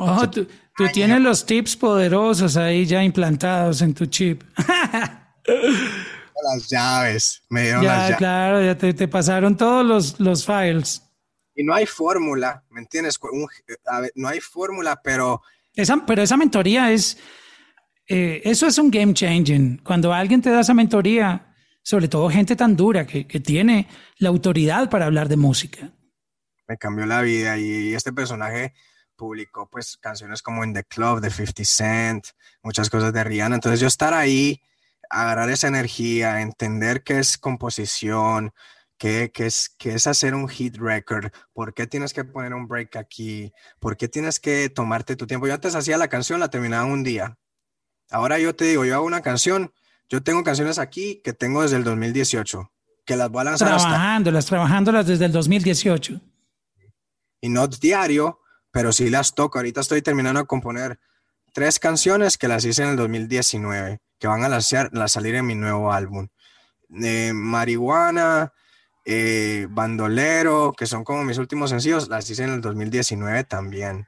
[0.02, 4.44] Oh, tú, tú tienes los tips poderosos ahí ya implantados en tu chip.
[5.46, 8.18] las llaves, me dieron ya, las llaves.
[8.18, 11.04] Claro, ya te, pasaron todos los, los files.
[11.54, 13.20] Y no hay fórmula, ¿me entiendes?
[14.16, 15.42] no hay fórmula, pero...
[15.76, 17.18] Esa, pero esa mentoría es...
[18.08, 19.78] Eh, eso es un game changing.
[19.84, 21.54] Cuando alguien te da esa mentoría,
[21.84, 25.92] sobre todo gente tan dura que, que tiene la autoridad para hablar de música.
[26.68, 28.74] Me cambió la vida y este personaje
[29.16, 32.28] publicó pues canciones como In The Club de 50 Cent,
[32.64, 33.56] muchas cosas de Rihanna.
[33.56, 34.62] Entonces yo estar ahí
[35.10, 38.54] agarrar esa energía, entender qué es composición,
[39.00, 42.98] qué, es, qué es hacer un hit record, por qué tienes que poner un break
[42.98, 45.48] aquí, por qué tienes que tomarte tu tiempo.
[45.48, 47.38] Yo antes hacía la canción, la terminaba un día.
[48.12, 49.74] Ahora yo te digo, yo hago una canción,
[50.12, 52.72] Yo tengo canciones aquí que tengo desde el 2018,
[53.06, 56.20] que las voy a lanzar Trabajándolas, trabajándolas desde el 2018.
[57.42, 59.60] Y no diario, pero sí las toco.
[59.60, 61.00] Ahorita estoy terminando de componer
[61.54, 65.46] tres canciones que las hice en el 2019, que van a, lanzar, a salir en
[65.46, 66.28] mi nuevo álbum.
[67.04, 68.52] Eh, marihuana,
[69.06, 74.08] eh, Bandolero, que son como mis últimos sencillos, las hice en el 2019 también.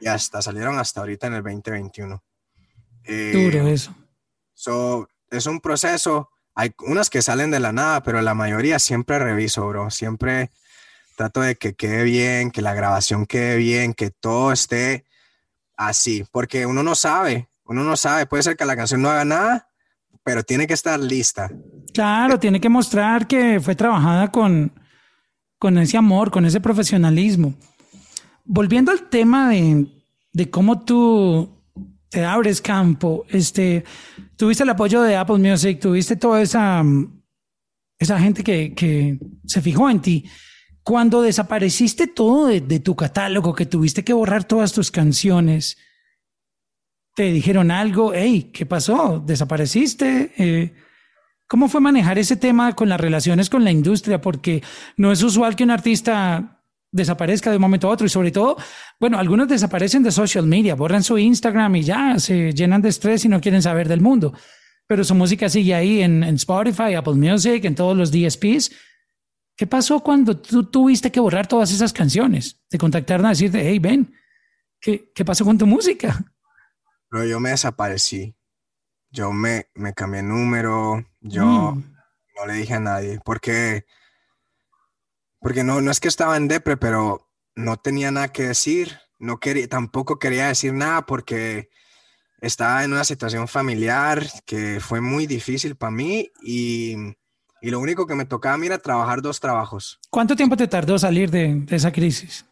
[0.00, 2.22] Y hasta salieron hasta ahorita en el 2021.
[3.04, 3.94] Eh, Duro eso.
[4.54, 6.30] So, es un proceso.
[6.54, 9.90] Hay unas que salen de la nada, pero la mayoría siempre reviso, bro.
[9.90, 10.50] Siempre
[11.16, 15.04] trato de que quede bien, que la grabación quede bien, que todo esté
[15.76, 18.26] así, porque uno no sabe, uno no sabe.
[18.26, 19.67] Puede ser que la canción no haga nada,
[20.22, 21.50] pero tiene que estar lista.
[21.94, 24.72] Claro, tiene que mostrar que fue trabajada con,
[25.58, 27.54] con ese amor, con ese profesionalismo.
[28.44, 29.86] Volviendo al tema de,
[30.32, 31.48] de cómo tú
[32.08, 33.84] te abres campo, este,
[34.36, 36.82] tuviste el apoyo de Apple Music, tuviste toda esa,
[37.98, 40.24] esa gente que, que se fijó en ti.
[40.82, 45.76] Cuando desapareciste todo de, de, tu catálogo, que tuviste que borrar todas tus canciones,
[47.18, 49.20] te dijeron algo, hey, ¿qué pasó?
[49.26, 50.30] ¿Desapareciste?
[50.38, 50.72] Eh,
[51.48, 54.20] ¿Cómo fue manejar ese tema con las relaciones con la industria?
[54.20, 54.62] Porque
[54.96, 58.56] no es usual que un artista desaparezca de un momento a otro y sobre todo,
[59.00, 63.24] bueno, algunos desaparecen de social media, borran su Instagram y ya se llenan de estrés
[63.24, 64.32] y no quieren saber del mundo.
[64.86, 68.70] Pero su música sigue ahí en, en Spotify, Apple Music, en todos los DSPs.
[69.56, 72.60] ¿Qué pasó cuando tú tuviste que borrar todas esas canciones?
[72.68, 74.14] Te contactaron a decirte, hey, Ben,
[74.80, 76.24] ¿qué, qué pasó con tu música?
[77.10, 78.36] Pero yo me desaparecí.
[79.10, 81.04] Yo me, me cambié número.
[81.20, 81.94] Yo mm.
[82.36, 83.20] no le dije a nadie.
[83.24, 83.86] Porque,
[85.40, 88.98] porque no, no es que estaba en depre, pero no tenía nada que decir.
[89.18, 91.70] No quería, tampoco quería decir nada porque
[92.40, 96.94] estaba en una situación familiar que fue muy difícil para mí y,
[97.60, 99.98] y, lo único que me tocaba a mí era trabajar dos trabajos.
[100.08, 102.46] ¿Cuánto tiempo te tardó salir de, de esa crisis?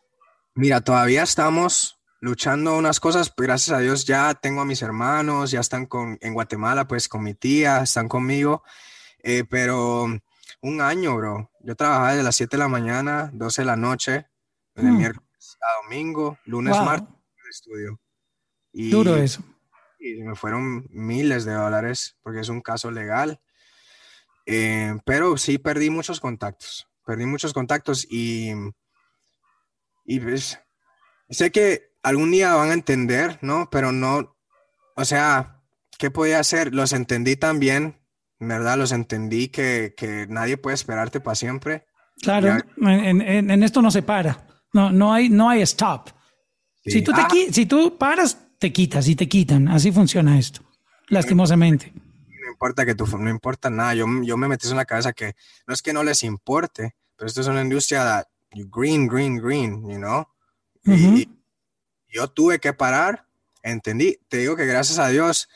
[0.54, 5.50] Mira, todavía estamos luchando unas cosas, pues, gracias a Dios ya tengo a mis hermanos,
[5.50, 8.62] ya están con, en Guatemala, pues con mi tía, están conmigo,
[9.22, 10.06] eh, pero
[10.60, 11.50] un año, bro.
[11.60, 14.26] Yo trabajaba desde las 7 de la mañana, 12 de la noche,
[14.74, 14.96] de mm.
[14.96, 15.26] miércoles
[15.60, 18.00] a domingo, lunes, martes, en el estudio.
[18.72, 19.42] Y, Duro eso.
[19.98, 23.40] Y me fueron miles de dólares, porque es un caso legal.
[24.44, 28.52] Eh, pero sí perdí muchos contactos, perdí muchos contactos y,
[30.04, 30.60] y pues,
[31.30, 33.68] sé que algún día van a entender, ¿no?
[33.68, 34.36] Pero no,
[34.94, 35.60] o sea,
[35.98, 36.72] ¿qué podía hacer?
[36.72, 37.98] Los entendí también,
[38.38, 38.78] ¿verdad?
[38.78, 41.84] Los entendí que, que nadie puede esperarte para siempre.
[42.22, 46.10] Claro, en, en, esto no se para, no, no, hay, no hay stop.
[46.84, 47.28] Si, tú te, ah.
[47.50, 50.62] si tú paras, te quitas y te quitan, así funciona esto,
[51.08, 51.92] lastimosamente.
[51.92, 55.34] No importa que tú, no importa nada, yo, yo me metí en la cabeza que
[55.66, 59.82] no es que no les importe, pero esto es una industria de green, green, green,
[59.90, 60.24] you know?
[60.84, 61.35] y,
[62.16, 63.26] yo tuve que parar,
[63.62, 64.18] entendí.
[64.28, 65.48] Te digo que gracias a Dios,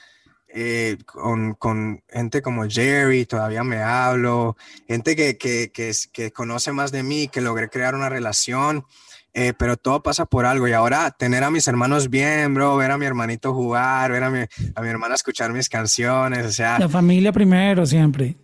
[0.48, 6.72] eh, con, con, gente como Jerry, todavía me hablo, gente que, que, que, que, conoce
[6.72, 8.84] más de mí, que logré crear una relación,
[9.32, 10.68] eh, pero todo pasa por algo.
[10.68, 14.30] Y ahora tener a mis hermanos bien, bro, ver a mi hermanito jugar, ver a
[14.30, 14.40] mi,
[14.74, 16.78] a mi hermana escuchar mis canciones, o sea.
[16.78, 18.36] La familia primero, siempre.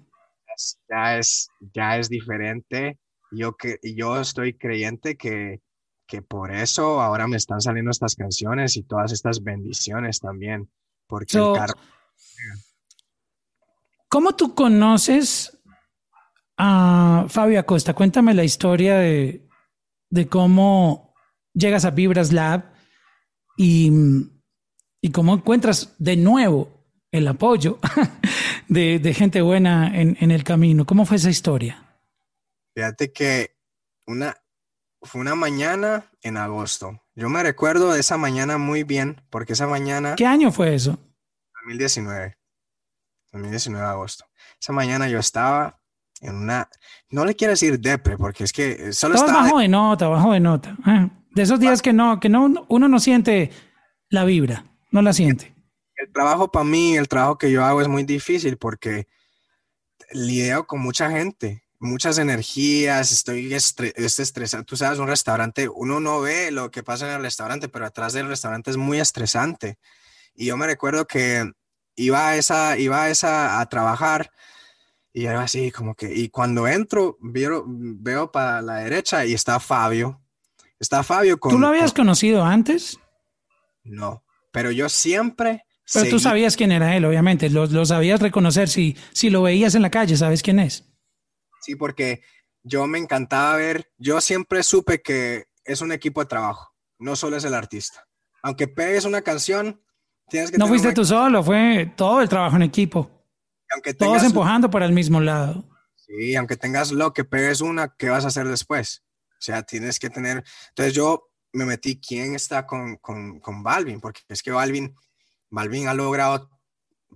[0.88, 2.98] Ya es, ya es diferente.
[3.31, 5.61] Yo, que, yo estoy creyente que,
[6.07, 10.71] que por eso ahora me están saliendo estas canciones y todas estas bendiciones también,
[11.07, 11.75] porque el carro...
[14.09, 15.59] ¿Cómo tú conoces
[16.57, 17.95] a Fabio Acosta?
[17.95, 19.47] Cuéntame la historia de,
[20.11, 21.14] de cómo
[21.53, 22.73] llegas a Vibras Lab
[23.57, 23.90] y,
[25.01, 27.79] y cómo encuentras de nuevo el apoyo
[28.69, 30.87] de, de gente buena en, en el camino.
[30.87, 31.83] ¿Cómo fue esa historia?
[32.75, 33.57] Fíjate que
[34.07, 34.37] una,
[35.02, 37.00] fue una mañana en agosto.
[37.14, 40.14] Yo me recuerdo de esa mañana muy bien, porque esa mañana...
[40.16, 40.98] ¿Qué año fue eso?
[41.62, 42.37] 2019.
[43.32, 44.24] 2019 de agosto.
[44.61, 45.80] Esa mañana yo estaba
[46.20, 46.68] en una...
[47.11, 49.42] No le quiero decir depre, porque es que solo estaba...
[49.42, 50.76] bajo de nota, bajo de nota.
[50.85, 53.50] Ah, de esos días que no, que no, uno no siente
[54.09, 55.54] la vibra, no la siente.
[55.96, 59.06] El trabajo para mí, el trabajo que yo hago es muy difícil porque
[60.12, 64.64] lidio con mucha gente muchas energías, estoy estresado.
[64.64, 68.12] Tú sabes, un restaurante, uno no ve lo que pasa en el restaurante, pero atrás
[68.12, 69.78] del restaurante es muy estresante.
[70.34, 71.50] Y yo me recuerdo que
[71.96, 74.30] iba a esa, iba a esa a trabajar
[75.12, 79.58] y era así como que, y cuando entro, veo, veo para la derecha y está
[79.58, 80.20] Fabio.
[80.78, 81.52] Está Fabio con...
[81.52, 82.98] ¿Tú lo habías conocido antes?
[83.82, 88.68] No, pero yo siempre Pero tú sabías quién era él, obviamente, lo, lo, sabías reconocer,
[88.68, 90.84] si, si lo veías en la calle, ¿sabes quién es?
[91.66, 92.22] Sí, porque
[92.62, 97.37] yo me encantaba ver, yo siempre supe que es un equipo de trabajo, no solo
[97.37, 98.07] es el artista.
[98.40, 99.83] Aunque pegues una canción,
[100.29, 100.59] tienes que...
[100.59, 103.11] No fuiste tú solo, fue todo el trabajo en equipo.
[103.72, 105.68] Aunque Todos empujando por el mismo lado.
[105.96, 109.02] Sí, aunque tengas lo que pegues una, ¿qué vas a hacer después?
[109.33, 110.44] O sea, tienes que tener...
[110.68, 114.00] Entonces yo me metí, ¿quién está con, con, con Balvin?
[114.00, 114.94] Porque es que Balvin
[115.50, 116.48] Balvin ha logrado,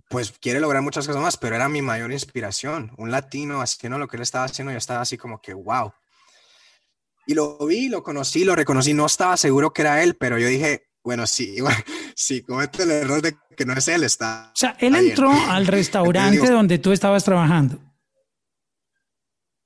[0.08, 2.92] pues quiere lograr muchas cosas más, pero era mi mayor inspiración.
[2.96, 5.92] Un latino haciendo lo que él estaba haciendo, yo estaba así como que, wow.
[7.26, 8.94] Y lo vi, lo conocí, lo reconocí.
[8.94, 11.56] No estaba seguro que era él, pero yo dije, bueno, sí,
[12.14, 14.50] sí, comete el error de que no es él, está.
[14.54, 17.76] O sea, él entró al restaurante donde tú estabas trabajando.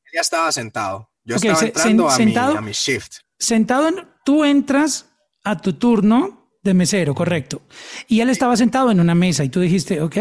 [0.04, 1.10] Él ya estaba sentado.
[1.24, 3.20] Yo estaba entrando a, mi, a mi shift.
[3.38, 3.90] Sentado,
[4.24, 5.06] tú entras
[5.42, 7.62] a tu turno de mesero, correcto.
[8.08, 10.16] Y él estaba sentado en una mesa y tú dijiste, ok,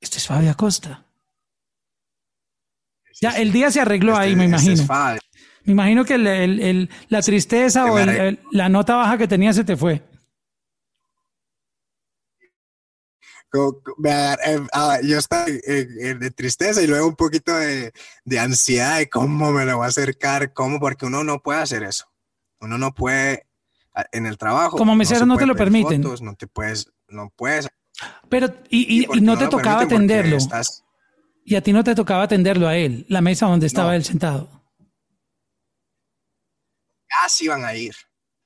[0.00, 1.06] este es Fabio Acosta.
[3.20, 5.18] Ya, el día se arregló ahí, me este imagino.
[5.64, 6.18] me imagino que
[7.08, 7.98] la tristeza o
[8.50, 10.02] la nota baja que tenía se te fue.
[13.54, 17.92] Eh, ah, yo estaba de tristeza y luego un poquito de,
[18.24, 21.82] de, ansiedad de cómo me lo voy a acercar, cómo, porque uno no puede hacer
[21.82, 22.06] eso.
[22.60, 23.46] Uno no puede
[24.12, 24.76] en el trabajo.
[24.76, 26.02] Como mesero no, te lo permiten.
[26.02, 27.68] no te puedes, no puedes.
[28.28, 30.38] Pero, y, no, te tocaba atenderlo.
[31.44, 34.48] Y a ti no te tocaba atenderlo a él, la mesa donde estaba él sentado.
[37.10, 37.94] Ya se iban a ir.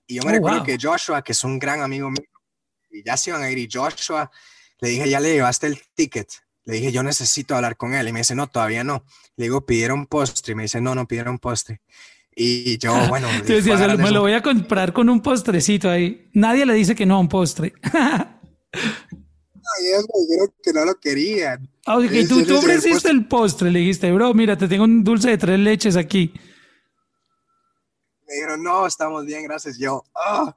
[0.06, 2.28] Y yo me oh, recuerdo que Joshua, que es un gran amigo mío,
[2.90, 3.58] y ya se iban a ir.
[3.58, 4.30] Y Joshua,
[4.80, 6.32] le dije, ya le llevaste el ticket.
[6.64, 8.08] Le dije, yo necesito hablar con él.
[8.08, 9.04] Y me dice, no, todavía no.
[9.36, 10.52] Le digo, pidieron postre.
[10.52, 11.80] Y me dice, no, no pidieron postre.
[12.38, 13.28] Y yo, bueno,
[13.96, 16.28] me lo voy a comprar con un postrecito ahí.
[16.34, 17.72] Nadie le dice que no a un postre.
[19.80, 21.66] ellos me dijeron que no lo querían.
[21.86, 23.70] Ah, tú, tú ofreciste el postre.
[23.70, 26.34] le dijiste, bro, mira, te tengo un dulce de tres leches aquí.
[28.28, 29.78] Me dijeron, no, estamos bien, gracias.
[29.78, 30.54] Yo, oh,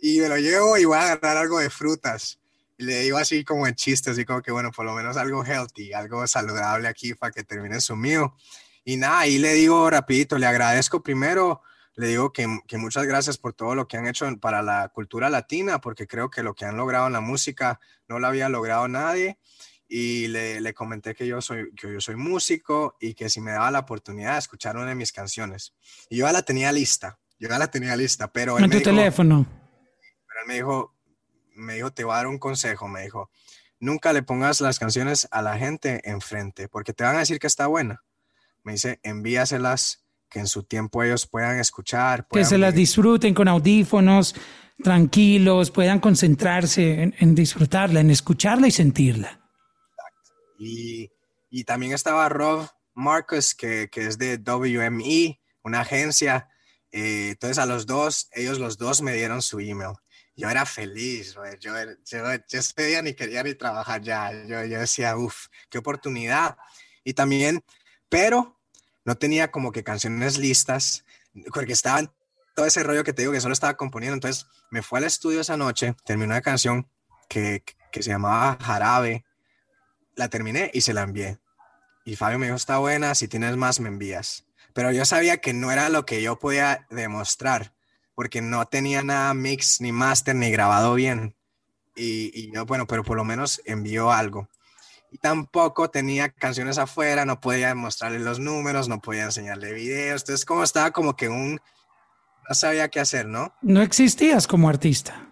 [0.00, 2.38] y me lo llevo y voy a agarrar algo de frutas.
[2.78, 5.44] Y le digo así como en chiste, así como que, bueno, por lo menos algo
[5.44, 8.34] healthy, algo saludable aquí para que termine su mío.
[8.88, 11.60] Y nada, ahí le digo rapidito, le agradezco primero,
[11.94, 15.28] le digo que, que, muchas gracias por todo lo que han hecho para la cultura
[15.28, 18.88] latina, porque creo que lo que han logrado en la música no lo había logrado
[18.88, 19.38] nadie.
[19.88, 23.50] Y le, le comenté que yo, soy, que yo soy músico y que si me
[23.50, 25.74] daba la oportunidad de escuchar una de mis canciones.
[26.08, 28.58] Y yo ya la tenía lista, yo ya la tenía lista, pero...
[28.58, 29.44] En tu teléfono.
[30.26, 30.94] Pero él me dijo,
[31.56, 33.30] me dijo, te voy a dar un consejo, me dijo,
[33.80, 37.48] nunca le pongas las canciones a la gente enfrente, porque te van a decir que
[37.48, 38.02] está buena
[38.64, 42.26] me dice, envíaselas, que en su tiempo ellos puedan escuchar.
[42.30, 44.34] que se las disfruten con audífonos,
[44.82, 49.40] tranquilos, puedan concentrarse en, disfrutarla, en escucharla y sentirla.
[50.58, 51.10] Y,
[51.50, 56.48] y, también estaba Rob Marcus, que, que, es de WME, una agencia.
[56.90, 59.94] Eh, entonces a los dos, ellos los dos me dieron su email.
[60.34, 64.32] Yo era feliz, yo, yo, yo ese día ni quería ni trabajar ya.
[64.46, 66.56] Yo, yo decía, uff, qué oportunidad.
[67.02, 67.64] Y también,
[68.08, 68.58] pero
[69.04, 71.04] no tenía como que canciones listas,
[71.52, 72.10] porque estaba en
[72.54, 74.14] todo ese rollo que te digo que solo estaba componiendo.
[74.14, 76.88] Entonces me fue al estudio esa noche, terminé una canción
[77.28, 79.24] que, que se llamaba Jarabe,
[80.14, 81.38] la terminé y se la envié.
[82.04, 84.46] Y Fabio me dijo, está buena, si tienes más me envías.
[84.72, 87.74] Pero yo sabía que no era lo que yo podía demostrar,
[88.14, 91.34] porque no tenía nada mix, ni master, ni grabado bien.
[91.94, 94.48] Y, y bueno, pero por lo menos envió algo
[95.10, 100.44] y tampoco tenía canciones afuera, no podía mostrarle los números, no podía enseñarle videos, entonces
[100.44, 101.60] como estaba como que un,
[102.48, 103.54] no sabía qué hacer, ¿no?
[103.62, 105.24] No existías como artista.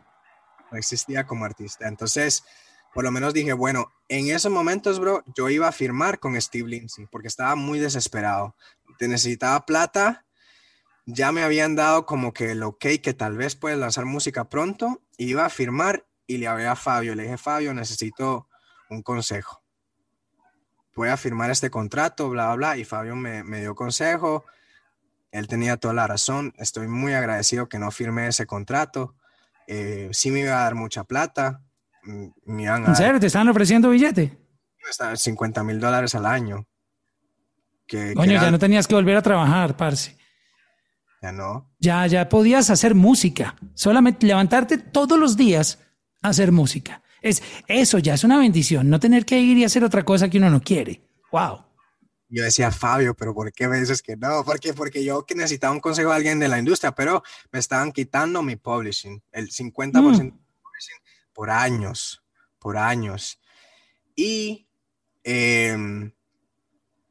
[0.71, 2.45] No existía como artista, entonces
[2.93, 6.69] por lo menos dije, bueno, en esos momentos, bro, yo iba a firmar con Steve
[6.69, 8.57] Lindsay porque estaba muy desesperado,
[8.99, 10.25] te necesitaba plata,
[11.05, 15.03] ya me habían dado como que el ok que tal vez puedes lanzar música pronto,
[15.19, 18.49] iba a firmar y le hablé a Fabio, le dije, Fabio, necesito
[18.89, 19.66] un consejo
[20.97, 22.77] voy a firmar este contrato, bla, bla, bla.
[22.79, 24.45] Y Fabio me, me, dio consejo.
[25.31, 26.55] Él tenía toda la razón.
[26.57, 29.15] Estoy muy agradecido que no firmé ese contrato.
[29.69, 31.61] Eh, sí me iba a dar mucha plata.
[32.03, 33.21] Mm, me iban ¿En serio?
[33.21, 34.39] ¿Te están ofreciendo billete?
[35.15, 36.67] 50 mil dólares al año.
[37.87, 40.17] Que, Coño, ya no tenías que volver a trabajar, parce.
[41.21, 41.73] Ya no.
[41.79, 43.57] Ya, ya podías hacer música.
[43.75, 45.79] Solamente levantarte todos los días
[46.23, 47.03] a hacer música.
[47.27, 50.39] Es, eso ya es una bendición, no tener que ir y hacer otra cosa que
[50.39, 51.03] uno no quiere.
[51.33, 51.65] Wow.
[52.29, 54.45] Yo decía, Fabio, pero ¿por qué me dices que no?
[54.45, 57.23] Porque, porque yo que necesitaba un consejo de alguien de la industria, pero
[57.53, 60.39] me estaban quitando mi publishing, el 50% mm.
[61.33, 62.23] por años,
[62.59, 63.41] por años.
[64.17, 64.67] Y
[65.23, 66.13] em,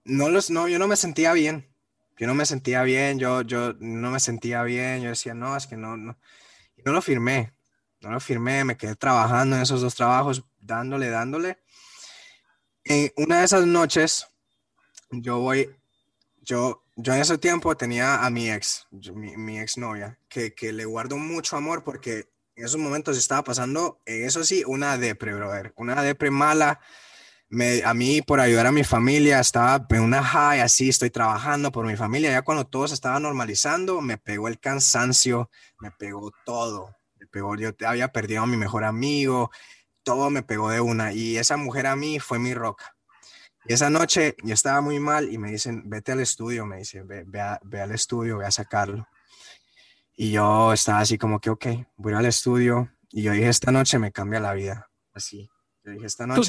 [0.03, 1.69] no los, no, yo no me sentía bien.
[2.17, 5.67] Yo no me sentía bien, yo, yo no me sentía bien, yo decía, no, es
[5.67, 6.17] que no, no.
[6.77, 7.54] Y no lo firmé,
[8.05, 11.57] no lo firmé, me quedé trabajando en esos dos trabajos, dándole, dándole.
[12.83, 14.27] En una de esas noches,
[15.09, 15.75] yo voy,
[16.41, 20.71] yo, yo en ese tiempo tenía a mi ex, mi, mi ex novia, que, que
[20.71, 25.73] le guardo mucho amor porque en esos momentos estaba pasando, eso sí, una depre, brother,
[25.75, 26.79] una depre mala,
[27.83, 31.85] a mí por ayudar a mi familia, estaba en una high, así estoy trabajando por
[31.85, 35.49] mi familia, ya cuando todo se estaba normalizando, me pegó el cansancio,
[35.79, 37.04] me pegó todo, me
[37.35, 39.51] pegó, yo había perdido a mi mejor amigo,
[40.03, 42.95] todo me pegó de una y esa mujer a mí fue mi roca.
[43.65, 47.05] Y esa noche yo estaba muy mal y me dicen, vete al estudio, me dicen,
[47.07, 49.05] ve, ve, al estudio, ve a sacarlo.
[50.15, 51.65] Y yo estaba así como que, ok,
[51.97, 52.89] voy al estudio.
[53.11, 55.49] Y yo dije, esta noche me cambia la vida, así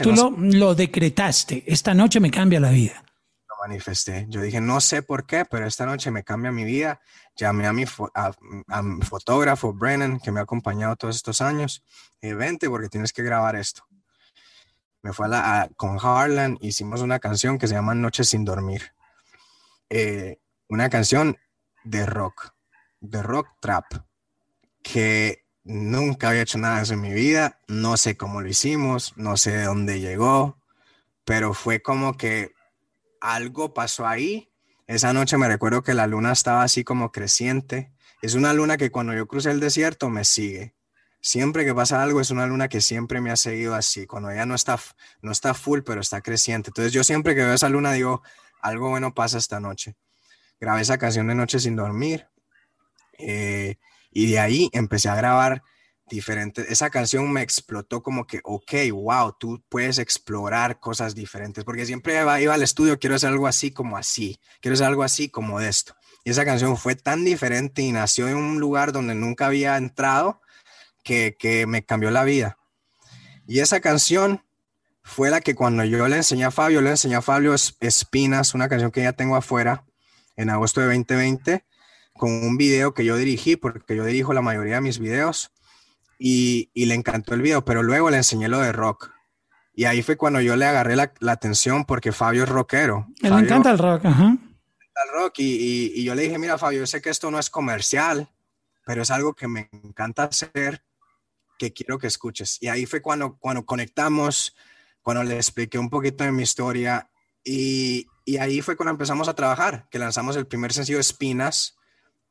[0.02, 3.04] tú, lo, decretaste, esta noche me cambia la vida.
[3.66, 4.26] Manifesté.
[4.28, 7.00] Yo dije, no sé por qué, pero esta noche me cambia mi vida.
[7.36, 7.84] Llamé a mi,
[9.02, 11.82] fotógrafo, Brennan, que me ha acompañado todos estos años.
[12.20, 13.82] Y vente porque tienes que grabar esto.
[15.02, 18.92] Me fue a la, con Harlan, hicimos una canción que se llama Noches sin dormir.
[19.90, 20.38] Eh,
[20.68, 21.36] una canción
[21.84, 22.52] de rock,
[23.00, 23.84] de rock trap,
[24.82, 29.14] que Nunca había hecho nada de eso en mi vida, no sé cómo lo hicimos,
[29.16, 30.60] no sé de dónde llegó,
[31.24, 32.52] pero fue como que
[33.34, 34.52] algo pasó ahí.
[34.86, 37.92] Esa noche me recuerdo que la luna estaba así como creciente.
[38.22, 40.76] Es una luna que cuando yo crucé el desierto me sigue.
[41.20, 44.06] Siempre que pasa algo es una luna que siempre me ha seguido así.
[44.06, 44.78] Cuando ella no está,
[45.22, 46.70] no está full, pero está creciente.
[46.70, 48.22] Entonces yo siempre que veo esa luna digo,
[48.60, 49.96] algo bueno pasa esta noche.
[50.60, 52.28] Grabé esa canción de Noche sin dormir.
[53.18, 53.76] Eh,
[54.12, 55.62] y de ahí empecé a grabar
[56.08, 56.70] diferentes.
[56.70, 62.20] Esa canción me explotó como que, ok, wow, tú puedes explorar cosas diferentes, porque siempre
[62.20, 65.60] iba, iba al estudio, quiero hacer algo así como así, quiero hacer algo así como
[65.60, 65.94] esto.
[66.24, 70.40] Y esa canción fue tan diferente y nació en un lugar donde nunca había entrado
[71.02, 72.58] que, que me cambió la vida.
[73.46, 74.42] Y esa canción
[75.02, 78.68] fue la que cuando yo le enseñé a Fabio, le enseñé a Fabio Espinas, una
[78.68, 79.84] canción que ya tengo afuera
[80.34, 81.64] en agosto de 2020
[82.16, 85.52] con un video que yo dirigí, porque yo dirijo la mayoría de mis videos,
[86.18, 89.10] y, le encantó el video, pero luego le enseñé lo de rock.
[89.74, 93.06] Y ahí fue cuando yo le agarré la, atención porque Fabio es rockero.
[93.20, 94.36] le encanta el rock, ajá.
[95.04, 97.50] El rock y, y, yo le dije, mira Fabio, yo sé que esto no es
[97.50, 98.30] comercial,
[98.84, 100.82] pero es algo que me encanta hacer,
[101.58, 102.56] que quiero que escuches.
[102.62, 104.56] Y ahí fue cuando, cuando conectamos,
[105.02, 107.10] cuando le expliqué un poquito de mi historia
[107.44, 111.76] y, y ahí fue cuando empezamos a trabajar, que lanzamos el primer sencillo Espinas,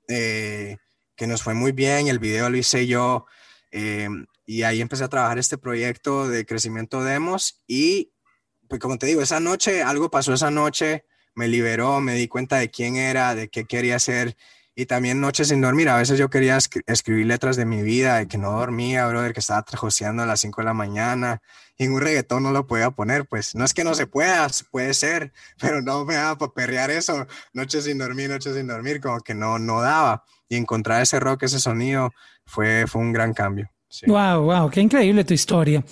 [0.08, 0.78] eh,
[1.16, 3.26] que nos fue muy bien, el video lo hice yo
[3.72, 4.10] eh,
[4.46, 8.12] y ahí empecé a trabajar este proyecto de crecimiento demos y
[8.68, 11.06] pues como te digo, esa noche, algo pasó esa noche,
[11.36, 14.36] me liberó, me di cuenta de quién era, de qué quería hacer
[14.76, 15.88] y también noches sin dormir.
[15.90, 19.40] A veces yo quería escribir letras de mi vida, de que no dormía, brother, que
[19.40, 21.42] estaba trajoseando a las 5 de la mañana.
[21.78, 24.48] Y en un reggaetón no lo podía poner, pues no es que no se pueda,
[24.72, 27.26] puede ser, pero no me daba para perrear eso.
[27.54, 30.26] Noches sin dormir, noches sin dormir, como que no, no daba.
[30.50, 32.14] Y encontrar ese rock, ese sonido,
[32.46, 33.70] fue, fue un gran cambio.
[34.08, 35.84] Wow, wow, qué increíble tu historia.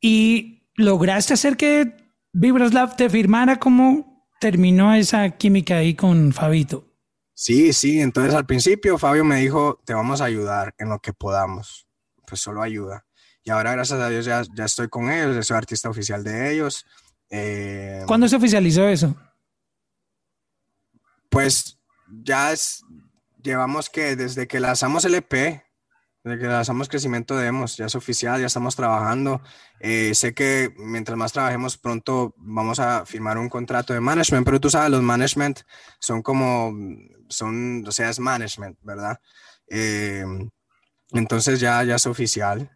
[0.00, 1.94] Y lograste hacer que
[2.32, 6.86] Vibraslav te firmara cómo terminó esa química ahí con Fabito.
[7.34, 11.12] Sí, sí, entonces al principio Fabio me dijo, te vamos a ayudar en lo que
[11.12, 11.86] podamos,
[12.26, 13.04] pues solo ayuda.
[13.44, 16.86] Y ahora gracias a Dios ya, ya estoy con ellos, soy artista oficial de ellos.
[17.30, 19.14] Eh, ¿Cuándo se oficializó eso?
[21.28, 21.78] Pues
[22.22, 22.82] ya es,
[23.46, 25.62] llevamos que desde que lanzamos el EP,
[26.24, 29.40] desde que lanzamos Crecimiento Demos, ya es oficial, ya estamos trabajando.
[29.80, 34.60] Eh, sé que mientras más trabajemos pronto vamos a firmar un contrato de management, pero
[34.60, 35.60] tú sabes, los management
[36.00, 36.74] son como
[37.28, 39.20] son, o sea, es management, ¿verdad?
[39.68, 40.24] Eh,
[41.12, 42.70] entonces ya, ya es oficial.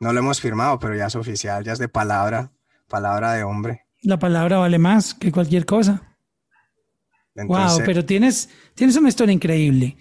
[0.00, 2.52] No lo hemos firmado, pero ya es oficial, ya es de palabra,
[2.88, 3.86] palabra de hombre.
[4.02, 6.13] La palabra vale más que cualquier cosa.
[7.34, 9.96] Wow, pero tienes, tienes una historia increíble.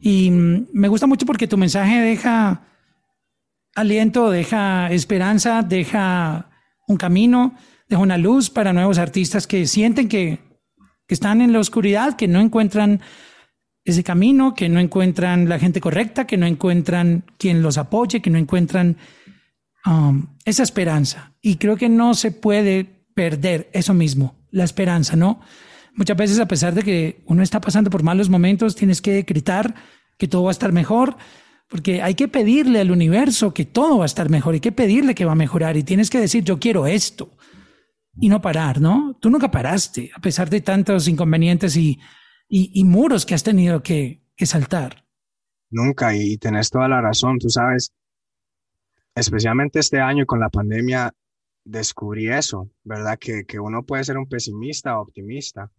[0.00, 2.62] Y mm, me gusta mucho porque tu mensaje deja
[3.74, 6.50] aliento, deja esperanza, deja
[6.88, 7.54] un camino,
[7.88, 10.38] deja una luz para nuevos artistas que sienten que,
[11.06, 13.00] que están en la oscuridad, que no encuentran
[13.84, 18.30] ese camino, que no encuentran la gente correcta, que no encuentran quien los apoye, que
[18.30, 18.96] no encuentran
[19.86, 21.32] um, esa esperanza.
[21.40, 25.40] Y creo que no se puede perder eso mismo, la esperanza, ¿no?
[25.94, 29.74] Muchas veces, a pesar de que uno está pasando por malos momentos, tienes que gritar
[30.18, 31.16] que todo va a estar mejor,
[31.68, 35.14] Porque hay que pedirle al universo que todo va a estar mejor, hay que pedirle
[35.14, 37.34] que va a mejorar y tienes que decir, yo quiero esto
[38.20, 39.16] y no parar, ¿no?
[39.20, 41.98] Tú nunca paraste, a pesar de tantos inconvenientes y,
[42.48, 45.06] y, muros que has tenido que, que saltar.
[45.70, 47.92] Nunca, y tenés toda la razón, tú sabes,
[49.14, 51.12] especialmente este año con la pandemia,
[51.64, 53.18] descubrí eso, ¿verdad?
[53.18, 55.70] Que, que uno puede ser un pesimista o optimista.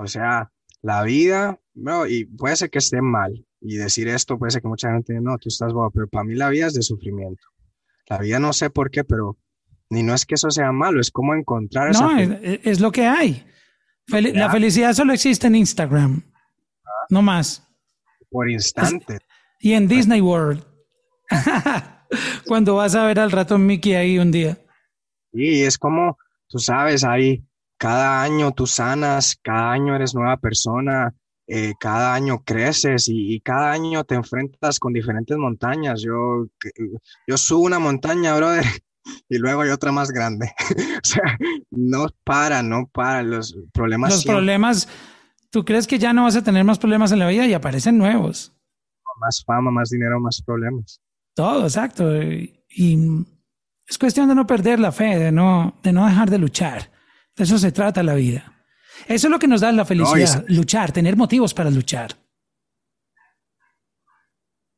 [0.00, 4.50] O sea, la vida, bro, y puede ser que esté mal, y decir esto puede
[4.50, 6.80] ser que mucha gente no, tú estás bobo, pero para mí la vida es de
[6.80, 7.42] sufrimiento.
[8.08, 9.36] La vida no sé por qué, pero
[9.90, 13.44] ni no es que eso sea malo, es como encontrar No, es, lo que hay.
[14.06, 16.22] la felicidad solo existe en Instagram,
[17.10, 17.62] no más.
[18.30, 19.18] Por instante.
[19.58, 20.64] Y en Disney World.
[22.46, 24.56] Cuando vas a ver al ratón Mickey ahí un día.
[25.30, 26.16] Y es como,
[26.48, 27.44] tú sabes, ahí
[27.80, 31.14] cada año tú sanas, cada año eres nueva persona,
[31.46, 36.02] eh, cada año creces y, cada año te enfrentas con diferentes montañas.
[36.02, 36.46] Yo,
[37.26, 38.66] yo subo una montaña, brother,
[39.30, 40.52] y luego hay otra más grande.
[40.68, 41.38] o sea,
[41.70, 43.22] no para, no para.
[43.22, 44.10] Los problemas.
[44.12, 44.86] Los problemas,
[45.48, 47.96] ¿tú crees que ya no vas a tener más problemas en la vida y aparecen
[47.96, 48.52] nuevos?
[49.20, 51.00] Más fama, más dinero, más problemas.
[51.34, 52.12] Todo, exacto.
[52.22, 53.24] Y
[53.86, 56.99] es cuestión de no perder la fe, de no, de no dejar de luchar.
[57.36, 58.60] De eso se trata la vida.
[59.06, 62.16] Eso es lo que nos da la felicidad, luchar, tener motivos para luchar.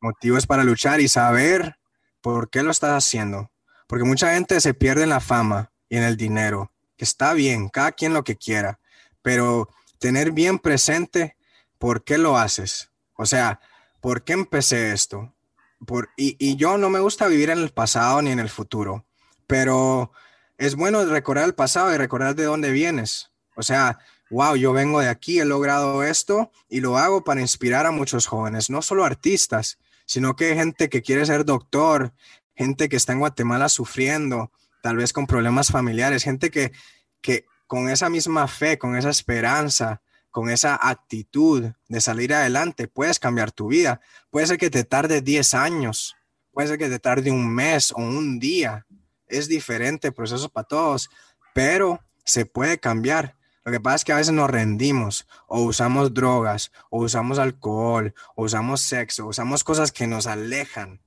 [0.00, 1.76] Motivos para luchar y saber
[2.20, 3.50] por qué lo estás haciendo.
[3.86, 7.68] Porque mucha gente se pierde en la fama y en el dinero, que está bien,
[7.68, 8.80] cada quien lo que quiera,
[9.20, 11.36] pero tener bien presente
[11.78, 12.90] por qué lo haces.
[13.14, 13.60] O sea,
[14.00, 15.34] ¿por qué empecé esto?
[15.86, 19.04] Por, y, y yo no me gusta vivir en el pasado ni en el futuro,
[19.46, 20.12] pero
[20.58, 23.30] es bueno recordar el pasado y recordar de dónde vienes.
[23.56, 23.98] O sea,
[24.30, 28.26] wow, yo vengo de aquí, he logrado esto y lo hago para inspirar a muchos
[28.26, 32.12] jóvenes, no solo artistas, sino que gente que quiere ser doctor,
[32.54, 34.50] gente que está en Guatemala sufriendo,
[34.82, 36.72] tal vez con problemas familiares, gente que,
[37.20, 43.18] que con esa misma fe, con esa esperanza, con esa actitud de salir adelante, puedes
[43.18, 44.00] cambiar tu vida.
[44.30, 46.16] Puede ser que te tarde 10 años,
[46.52, 48.86] puede ser que te tarde un mes o un día.
[49.32, 51.10] Es diferente el proceso para todos,
[51.54, 53.36] pero se puede cambiar.
[53.64, 58.14] Lo que pasa es que a veces nos rendimos o usamos drogas o usamos alcohol
[58.34, 61.00] o usamos sexo, usamos cosas que nos alejan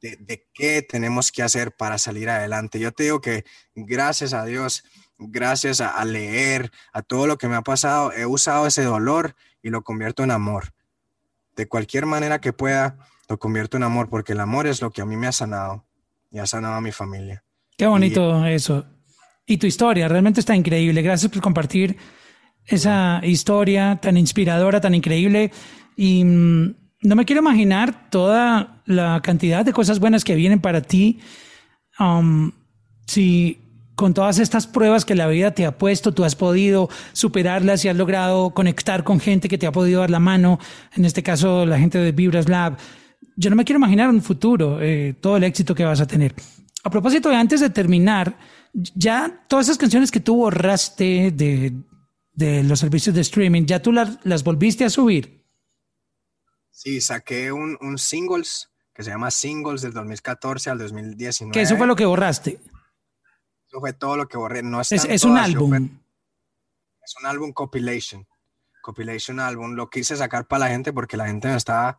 [0.00, 2.78] de, qué tenemos que hacer para salir adelante.
[2.78, 3.44] Yo te digo que
[3.74, 4.84] gracias a Dios,
[5.18, 9.68] gracias a, leer, a todo lo que me ha pasado, he usado ese dolor y
[9.68, 10.72] lo convierto en amor.
[11.54, 12.96] De cualquier manera que pueda,
[13.28, 15.84] lo convierto en amor porque el amor es lo que a mí me ha sanado
[16.30, 17.44] y ha sanado a mi familia.
[17.80, 18.84] Qué bonito eso
[19.46, 20.06] y tu historia.
[20.06, 21.00] Realmente está increíble.
[21.00, 21.96] Gracias por compartir
[22.66, 25.50] esa historia tan inspiradora, tan increíble.
[25.96, 26.74] Y mm,
[27.04, 31.20] no me quiero imaginar toda la cantidad de cosas buenas que vienen para ti.
[31.98, 32.52] Um,
[33.06, 33.62] si
[33.94, 37.88] con todas estas pruebas que la vida te ha puesto, tú has podido superarlas y
[37.88, 40.58] has logrado conectar con gente que te ha podido dar la mano,
[40.94, 42.76] en este caso la gente de Vibras Lab.
[43.36, 46.34] Yo no me quiero imaginar un futuro, eh, todo el éxito que vas a tener.
[46.82, 48.38] A propósito, de antes de terminar,
[48.72, 51.74] ya todas esas canciones que tú borraste de,
[52.32, 55.44] de los servicios de streaming, ¿ya tú las, las volviste a subir?
[56.70, 61.52] Sí, saqué un, un, singles que se llama Singles del 2014 al 2019.
[61.52, 62.58] Que eso fue lo que borraste.
[63.68, 64.62] Eso fue todo lo que borré.
[64.62, 65.74] No es, es un álbum.
[65.74, 68.26] es un álbum compilation.
[68.82, 69.74] Compilation álbum.
[69.74, 71.98] Lo quise sacar para la gente porque la gente no estaba.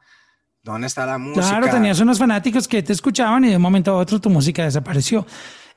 [0.64, 1.48] ¿Dónde está la música?
[1.48, 4.64] Claro, tenías unos fanáticos que te escuchaban y de un momento a otro tu música
[4.64, 5.26] desapareció.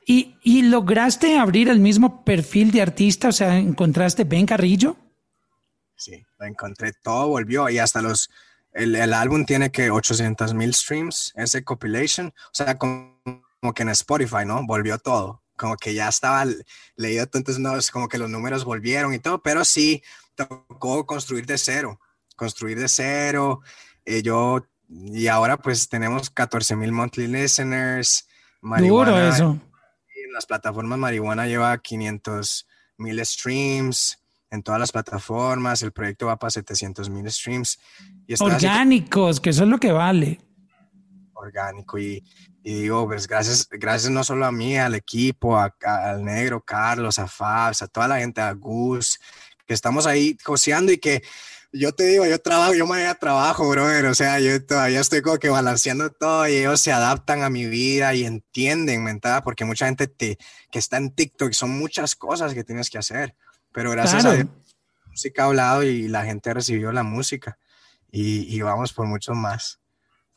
[0.07, 3.29] ¿Y, lograste abrir el mismo perfil de artista?
[3.29, 4.95] O sea, ¿encontraste Ben Carrillo?
[5.95, 8.29] Sí, lo encontré, todo volvió y hasta los,
[8.73, 13.19] el, álbum tiene que 800 mil streams, ese compilation, o sea, como,
[13.73, 14.63] que en Spotify, ¿no?
[14.67, 16.45] Volvió todo, como que ya estaba
[16.97, 20.03] leído, entonces no, es como que los números volvieron y todo, pero sí,
[20.35, 21.99] tocó construir de cero,
[22.35, 23.61] construir de cero,
[24.03, 28.27] eh, yo, y ahora pues tenemos 14 mil monthly listeners.
[28.61, 29.59] Duro eso
[30.35, 32.67] las plataformas marihuana lleva 500
[32.97, 34.19] mil streams
[34.51, 35.81] en todas las plataformas.
[35.81, 37.79] El proyecto va para 700 mil streams.
[38.27, 40.41] Y Orgánicos, que eso es lo que vale.
[41.33, 41.97] Orgánico.
[41.97, 42.21] Y,
[42.61, 47.81] digo, pues gracias, gracias no solo a mí, al equipo, al negro, Carlos, a Fabs,
[47.81, 49.17] a toda la gente, a Gus,
[49.65, 51.23] que estamos ahí coseando y que
[51.77, 55.21] yo te digo, yo trabajo, yo me a trabajo, brother, o sea, yo todavía estoy
[55.21, 59.43] como que balanceando todo y ellos se adaptan a mi vida y entienden, ¿mentada?
[59.43, 60.37] Porque mucha gente te,
[60.71, 63.35] que está en TikTok, son muchas cosas que tienes que hacer,
[63.73, 67.57] pero gracias a Dios, la música ha hablado y la gente recibió la música
[68.09, 69.79] y, y vamos por mucho más.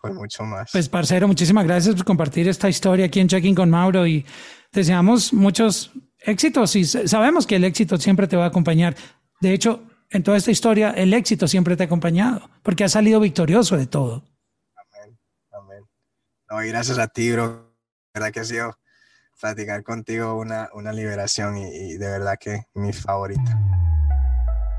[0.00, 0.70] por mucho más.
[0.72, 4.26] Pues, parcero, muchísimas gracias por compartir esta historia aquí en Checking con Mauro y
[4.72, 8.96] deseamos muchos éxitos y sabemos que el éxito siempre te va a acompañar.
[9.40, 13.20] De hecho, en toda esta historia, el éxito siempre te ha acompañado porque has salido
[13.20, 14.24] victorioso de todo.
[14.74, 15.18] Amén,
[15.52, 15.84] amén.
[16.50, 17.74] No, y gracias a ti, bro.
[18.14, 18.78] La verdad que ha sido
[19.40, 23.58] platicar contigo una, una liberación y, y de verdad que mi favorita.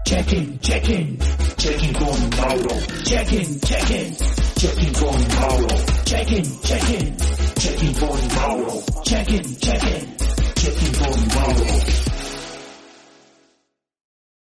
[0.06, 1.20] Checking, checking,
[1.58, 2.76] checking con Mauro.
[3.04, 4.16] Checking, checking,
[4.56, 5.68] checking con Mauro.
[6.06, 7.18] Checking, checking,
[7.56, 8.84] checking con Mauro.
[9.04, 10.20] Checking, checking.